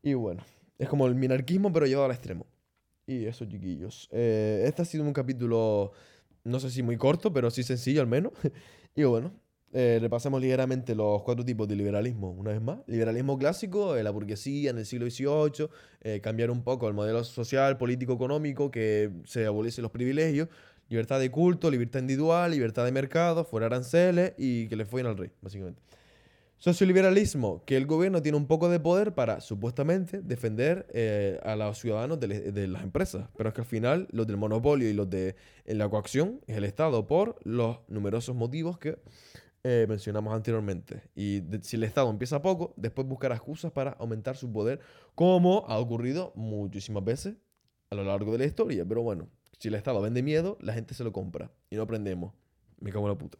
Y 0.03 0.13
bueno, 0.13 0.43
es 0.77 0.89
como 0.89 1.07
el 1.07 1.15
minarquismo, 1.15 1.71
pero 1.71 1.85
llevado 1.85 2.05
al 2.05 2.11
extremo. 2.11 2.45
Y 3.07 3.25
eso, 3.25 3.45
chiquillos. 3.45 4.09
Eh, 4.11 4.63
este 4.65 4.81
ha 4.81 4.85
sido 4.85 5.05
un 5.05 5.13
capítulo 5.13 5.93
no 6.43 6.59
sé 6.59 6.71
si 6.71 6.83
muy 6.83 6.97
corto, 6.97 7.31
pero 7.33 7.51
sí 7.51 7.63
sencillo 7.63 8.01
al 8.01 8.07
menos. 8.07 8.33
y 8.95 9.03
bueno, 9.03 9.33
eh, 9.71 9.99
repasemos 10.01 10.41
ligeramente 10.41 10.95
los 10.95 11.21
cuatro 11.21 11.45
tipos 11.45 11.67
de 11.67 11.75
liberalismo, 11.75 12.31
una 12.31 12.51
vez 12.51 12.61
más. 12.61 12.79
Liberalismo 12.87 13.37
clásico, 13.37 13.95
eh, 13.95 14.03
la 14.03 14.09
burguesía 14.09 14.71
en 14.71 14.79
el 14.79 14.85
siglo 14.85 15.09
XVIII, 15.09 15.69
eh, 16.01 16.21
cambiar 16.21 16.49
un 16.49 16.63
poco 16.63 16.87
el 16.87 16.95
modelo 16.95 17.23
social, 17.23 17.77
político, 17.77 18.13
económico, 18.13 18.71
que 18.71 19.11
se 19.25 19.45
aboliesen 19.45 19.83
los 19.83 19.91
privilegios, 19.91 20.49
libertad 20.89 21.19
de 21.19 21.29
culto, 21.29 21.69
libertad 21.69 21.99
individual, 21.99 22.49
libertad 22.51 22.85
de 22.85 22.91
mercado, 22.91 23.45
fuera 23.45 23.67
aranceles 23.67 24.33
y 24.37 24.67
que 24.67 24.75
le 24.75 24.85
fueran 24.85 25.11
al 25.11 25.17
rey, 25.17 25.29
básicamente. 25.41 25.81
Socioliberalismo, 26.59 27.63
que 27.65 27.77
el 27.77 27.85
gobierno 27.85 28.21
tiene 28.21 28.37
un 28.37 28.45
poco 28.45 28.67
de 28.67 28.81
poder 28.81 29.15
para, 29.15 29.39
supuestamente, 29.39 30.21
defender 30.21 30.87
eh, 30.93 31.39
a 31.43 31.55
los 31.55 31.79
ciudadanos 31.79 32.19
de, 32.19 32.51
de, 32.51 32.67
las 32.67 32.83
empresas, 32.83 33.29
pero 33.37 33.49
es 33.49 33.55
que 33.55 33.61
al 33.61 33.67
final 33.67 34.07
los 34.11 34.27
del 34.27 34.35
monopolio 34.35 34.89
y 34.89 34.93
los 34.93 35.09
de 35.09 35.37
la 35.65 35.87
coacción 35.87 36.41
es 36.47 36.57
el 36.57 36.65
Estado 36.65 37.07
por 37.07 37.39
los 37.45 37.79
numerosos 37.87 38.35
motivos 38.35 38.77
que 38.77 38.99
eh, 39.63 39.85
mencionamos 39.89 40.33
anteriormente. 40.33 41.03
Y 41.15 41.43
si 41.61 41.75
el 41.75 41.83
Estado 41.83 42.09
empieza 42.09 42.41
poco, 42.41 42.73
después 42.77 43.07
buscará 43.07 43.35
excusas 43.35 43.71
para 43.71 43.91
aumentar 43.91 44.37
su 44.37 44.51
poder, 44.51 44.79
como 45.15 45.65
ha 45.67 45.77
ocurrido 45.77 46.31
muchísimas 46.35 47.03
veces 47.03 47.35
a 47.89 47.95
lo 47.95 48.03
largo 48.03 48.31
de 48.31 48.37
la 48.37 48.45
historia. 48.45 48.85
Pero 48.85 49.01
bueno, 49.01 49.27
si 49.59 49.67
el 49.67 49.75
Estado 49.75 50.01
vende 50.01 50.23
miedo, 50.23 50.57
la 50.61 50.73
gente 50.73 50.93
se 50.93 51.03
lo 51.03 51.11
compra 51.11 51.51
y 51.69 51.75
no 51.75 51.83
aprendemos. 51.83 52.33
Me 52.79 52.91
cago 52.91 53.05
en 53.05 53.11
la 53.13 53.17
puta. 53.17 53.37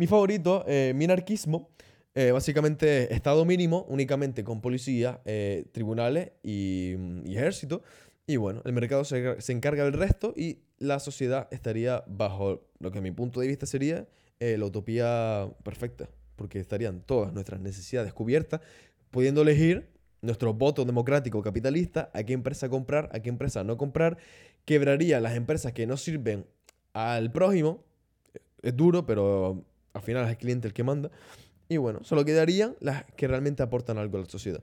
Mi 0.00 0.06
favorito, 0.06 0.64
eh, 0.66 0.94
minarquismo, 0.96 1.68
eh, 2.14 2.30
básicamente 2.30 3.12
Estado 3.12 3.44
mínimo, 3.44 3.84
únicamente 3.90 4.42
con 4.42 4.62
policía, 4.62 5.20
eh, 5.26 5.66
tribunales 5.72 6.30
y, 6.42 6.94
y, 7.26 7.36
ejército. 7.36 7.82
Y 8.26 8.36
bueno, 8.36 8.62
el 8.64 8.72
mercado 8.72 9.04
se, 9.04 9.38
se 9.42 9.52
encarga 9.52 9.84
del 9.84 9.92
resto 9.92 10.32
y 10.34 10.60
la 10.78 11.00
sociedad 11.00 11.48
estaría 11.50 12.02
bajo 12.06 12.66
lo 12.78 12.90
que 12.90 13.00
a 13.00 13.02
mi 13.02 13.10
punto 13.10 13.40
de 13.40 13.48
vista 13.48 13.66
sería 13.66 14.08
eh, 14.38 14.56
la 14.56 14.64
utopía 14.64 15.52
perfecta, 15.64 16.08
porque 16.34 16.60
estarían 16.60 17.02
todas 17.02 17.34
nuestras 17.34 17.60
necesidades 17.60 18.14
cubiertas, 18.14 18.62
pudiendo 19.10 19.42
elegir 19.42 19.90
nuestro 20.22 20.54
voto 20.54 20.86
democrático 20.86 21.42
capitalista, 21.42 22.10
a 22.14 22.22
qué 22.22 22.32
empresa 22.32 22.70
comprar, 22.70 23.10
a 23.12 23.20
qué 23.20 23.28
empresa 23.28 23.64
no 23.64 23.76
comprar, 23.76 24.16
quebraría 24.64 25.20
las 25.20 25.36
empresas 25.36 25.74
que 25.74 25.86
no 25.86 25.98
sirven 25.98 26.46
al 26.94 27.30
prójimo, 27.30 27.84
es 28.62 28.74
duro, 28.74 29.04
pero 29.04 29.66
al 29.92 30.02
final 30.02 30.24
es 30.24 30.30
el 30.30 30.36
cliente 30.36 30.68
el 30.68 30.74
que 30.74 30.84
manda, 30.84 31.10
y 31.68 31.76
bueno, 31.76 32.00
solo 32.02 32.24
quedarían 32.24 32.76
las 32.80 33.04
que 33.16 33.28
realmente 33.28 33.62
aportan 33.62 33.98
algo 33.98 34.18
a 34.18 34.20
la 34.20 34.26
sociedad. 34.26 34.62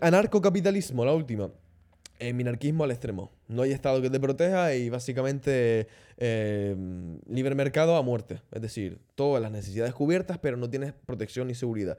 Anarcocapitalismo, 0.00 1.04
la 1.04 1.12
última 1.12 1.50
el 2.28 2.34
minarquismo 2.34 2.84
al 2.84 2.90
extremo. 2.90 3.32
No 3.48 3.62
hay 3.62 3.72
Estado 3.72 4.00
que 4.00 4.10
te 4.10 4.20
proteja 4.20 4.74
y 4.74 4.88
básicamente 4.88 5.88
eh, 6.18 6.76
libre 7.28 7.54
mercado 7.54 7.96
a 7.96 8.02
muerte. 8.02 8.40
Es 8.52 8.62
decir, 8.62 9.00
todas 9.14 9.42
las 9.42 9.50
necesidades 9.50 9.92
cubiertas, 9.92 10.38
pero 10.38 10.56
no 10.56 10.70
tienes 10.70 10.92
protección 10.92 11.48
ni 11.48 11.54
seguridad. 11.54 11.98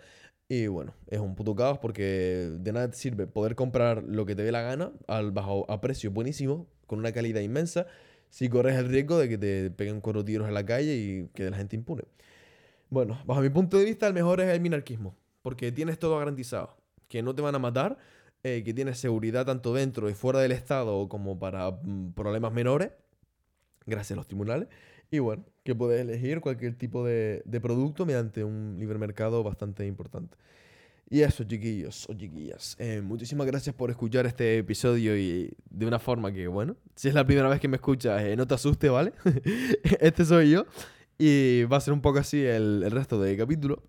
Y 0.50 0.68
bueno, 0.68 0.94
es 1.08 1.20
un 1.20 1.36
puto 1.36 1.56
caos 1.56 1.80
porque 1.80 2.50
de 2.60 2.72
nada 2.72 2.90
te 2.90 2.98
sirve 2.98 3.28
poder 3.28 3.56
comprar 3.56 4.04
lo 4.04 4.26
que 4.26 4.36
te 4.36 4.44
dé 4.44 4.52
la 4.52 4.62
gana 4.62 4.92
al 5.08 5.32
bajo 5.32 5.70
a 5.70 5.82
precio 5.82 6.12
buenísimo, 6.12 6.68
con 6.86 7.00
una 7.00 7.12
calidad 7.12 7.42
inmensa, 7.42 7.88
si 8.30 8.50
corres 8.50 8.78
el 8.78 8.90
riesgo 8.90 9.18
de 9.18 9.30
que 9.30 9.38
te 9.38 9.72
peguen 9.72 10.02
cuatro 10.02 10.24
tiros 10.24 10.48
en 10.48 10.54
la 10.54 10.66
calle 10.66 10.96
y 10.96 11.30
quede 11.34 11.52
la 11.52 11.58
gente 11.58 11.76
impune. 11.76 12.04
Bueno, 12.94 13.20
bajo 13.26 13.42
mi 13.42 13.50
punto 13.50 13.80
de 13.80 13.86
vista, 13.86 14.06
el 14.06 14.14
mejor 14.14 14.40
es 14.40 14.50
el 14.50 14.62
minarquismo, 14.62 15.16
porque 15.42 15.72
tienes 15.72 15.98
todo 15.98 16.20
garantizado, 16.20 16.78
que 17.08 17.24
no 17.24 17.34
te 17.34 17.42
van 17.42 17.56
a 17.56 17.58
matar, 17.58 17.98
eh, 18.44 18.62
que 18.64 18.72
tiene 18.72 18.94
seguridad 18.94 19.48
tanto 19.48 19.74
dentro 19.74 20.12
y 20.12 20.14
fuera 20.14 20.40
del 20.40 20.52
Estado 20.52 21.10
como 21.10 21.40
para 21.40 21.72
mm, 21.72 22.14
problemas 22.14 22.54
menores, 22.54 22.92
gracias 23.88 24.12
a 24.12 24.18
los 24.18 24.28
tribunales. 24.28 24.68
Y 25.10 25.18
bueno, 25.18 25.44
que 25.64 25.74
puedes 25.74 26.02
elegir 26.02 26.40
cualquier 26.40 26.76
tipo 26.76 27.04
de, 27.04 27.42
de 27.46 27.60
producto 27.60 28.06
mediante 28.06 28.44
un 28.44 28.76
libre 28.78 29.00
mercado 29.00 29.42
bastante 29.42 29.88
importante. 29.88 30.38
Y 31.10 31.22
eso, 31.22 31.44
chiquillos 31.46 32.08
o 32.10 32.14
chiquillas. 32.14 32.76
Eh, 32.78 33.02
muchísimas 33.04 33.48
gracias 33.48 33.74
por 33.74 33.90
escuchar 33.90 34.28
este 34.28 34.60
episodio 34.60 35.18
y 35.18 35.52
de 35.68 35.88
una 35.88 35.98
forma 35.98 36.32
que, 36.32 36.48
bueno, 36.48 36.76
si 36.96 37.08
es 37.08 37.16
la 37.16 37.26
primera 37.26 37.50
vez 37.50 37.60
que 37.60 37.68
me 37.68 37.78
escuchas, 37.78 38.22
eh, 38.22 38.36
no 38.36 38.46
te 38.46 38.54
asustes, 38.54 38.92
¿vale? 38.92 39.14
este 40.00 40.26
soy 40.26 40.52
yo. 40.52 40.66
Y 41.18 41.64
va 41.66 41.78
a 41.78 41.82
ser 41.82 41.94
un 41.94 42.02
poco 42.02 42.20
así 42.20 42.44
el, 42.44 42.84
el 42.84 42.92
resto 42.92 43.20
del 43.20 43.38
capítulo. 43.38 43.84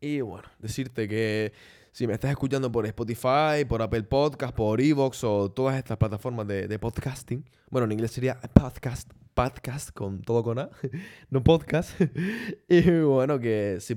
Y 0.00 0.20
bueno, 0.20 0.48
decirte 0.58 1.08
que 1.08 1.52
si 1.92 2.06
me 2.06 2.14
estás 2.14 2.30
escuchando 2.30 2.72
por 2.72 2.86
Spotify, 2.86 3.66
por 3.68 3.82
Apple 3.82 4.04
Podcast, 4.04 4.54
por 4.54 4.80
Evox 4.80 5.22
o 5.24 5.50
todas 5.50 5.76
estas 5.76 5.98
plataformas 5.98 6.46
de, 6.46 6.78
podcasting, 6.78 7.44
bueno, 7.68 7.84
en 7.84 7.92
inglés 7.92 8.12
sería 8.12 8.40
podcast, 8.40 9.12
podcast 9.34 9.90
con 9.90 10.22
todo 10.22 10.42
con 10.42 10.58
A, 10.58 10.70
no 11.30 11.44
podcast. 11.44 12.00
y 12.68 13.00
bueno, 13.00 13.38
que 13.38 13.76
si, 13.80 13.94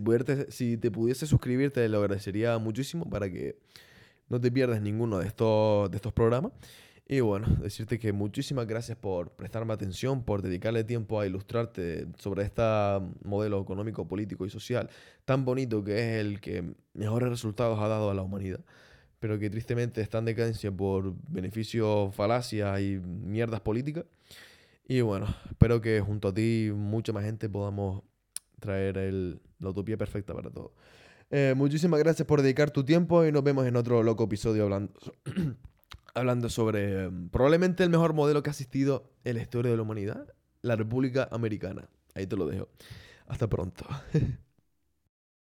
si 0.50 0.78
te 0.78 0.92
pudiese 0.92 1.26
suscribir, 1.26 1.72
te 1.72 1.88
lo 1.88 2.00
agradecería 2.00 2.58
muchísimo 2.58 3.10
para 3.10 3.32
que 3.32 3.58
no 4.28 4.42
te 4.42 4.52
pierdas 4.52 4.82
ninguno 4.82 5.20
de 5.20 5.28
estos, 5.28 5.90
de 5.90 5.96
estos 5.96 6.12
programas. 6.12 6.52
Y 7.08 7.20
bueno, 7.20 7.48
decirte 7.62 8.00
que 8.00 8.12
muchísimas 8.14 8.66
gracias 8.66 8.98
por 8.98 9.30
prestarme 9.32 9.74
atención, 9.74 10.24
por 10.24 10.42
dedicarle 10.42 10.84
tiempo 10.84 11.20
a 11.20 11.28
ilustrarte 11.28 12.08
sobre 12.18 12.44
este 12.44 12.64
modelo 13.24 13.62
económico, 13.62 14.08
político 14.08 14.46
y 14.46 14.50
social 14.50 14.90
tan 15.24 15.46
bonito 15.46 15.84
que 15.84 15.94
es 15.98 16.26
el 16.26 16.42
que 16.42 16.74
mejores 16.94 17.30
resultados 17.30 17.80
ha 17.80 17.88
dado 17.88 18.10
a 18.10 18.16
la 18.16 18.24
humanidad, 18.24 18.62
pero 19.20 19.38
que 19.38 19.52
tristemente 19.52 20.02
está 20.02 20.18
en 20.18 20.26
decadencia 20.26 20.72
por 20.72 21.14
beneficios, 21.28 22.14
falacias 22.16 22.82
y 22.82 22.98
mierdas 22.98 23.62
políticas. 23.62 24.06
Y 24.88 25.02
bueno, 25.02 25.28
espero 25.50 25.82
que 25.82 26.02
junto 26.02 26.30
a 26.30 26.34
ti 26.34 26.72
mucha 26.74 27.14
más 27.14 27.24
gente 27.24 27.50
podamos 27.50 28.04
traer 28.60 28.98
el, 28.98 29.42
la 29.60 29.70
utopía 29.70 29.98
perfecta 29.98 30.34
para 30.34 30.50
todos. 30.50 30.72
Eh, 31.30 31.54
muchísimas 31.56 32.00
gracias 32.00 32.28
por 32.28 32.42
dedicar 32.42 32.72
tu 32.72 32.84
tiempo 32.84 33.26
y 33.26 33.32
nos 33.32 33.44
vemos 33.44 33.66
en 33.68 33.76
otro 33.76 34.02
loco 34.02 34.24
episodio 34.24 34.64
hablando. 34.64 34.94
hablando 36.16 36.50
sobre 36.50 37.04
em, 37.04 37.30
probablemente 37.30 37.84
el 37.84 37.90
mejor 37.90 38.14
modelo 38.14 38.42
que 38.42 38.50
ha 38.50 38.52
asistido 38.52 39.12
en 39.24 39.36
la 39.36 39.42
historia 39.42 39.72
de 39.72 39.78
la 39.78 39.84
humanidad, 39.84 40.34
la 40.62 40.76
República 40.76 41.28
Americana. 41.32 41.88
Ahí 42.16 42.26
te 42.26 42.36
lo 42.36 42.48
dejo. 42.48 42.70
Hasta 43.28 43.48
pronto. 43.48 43.86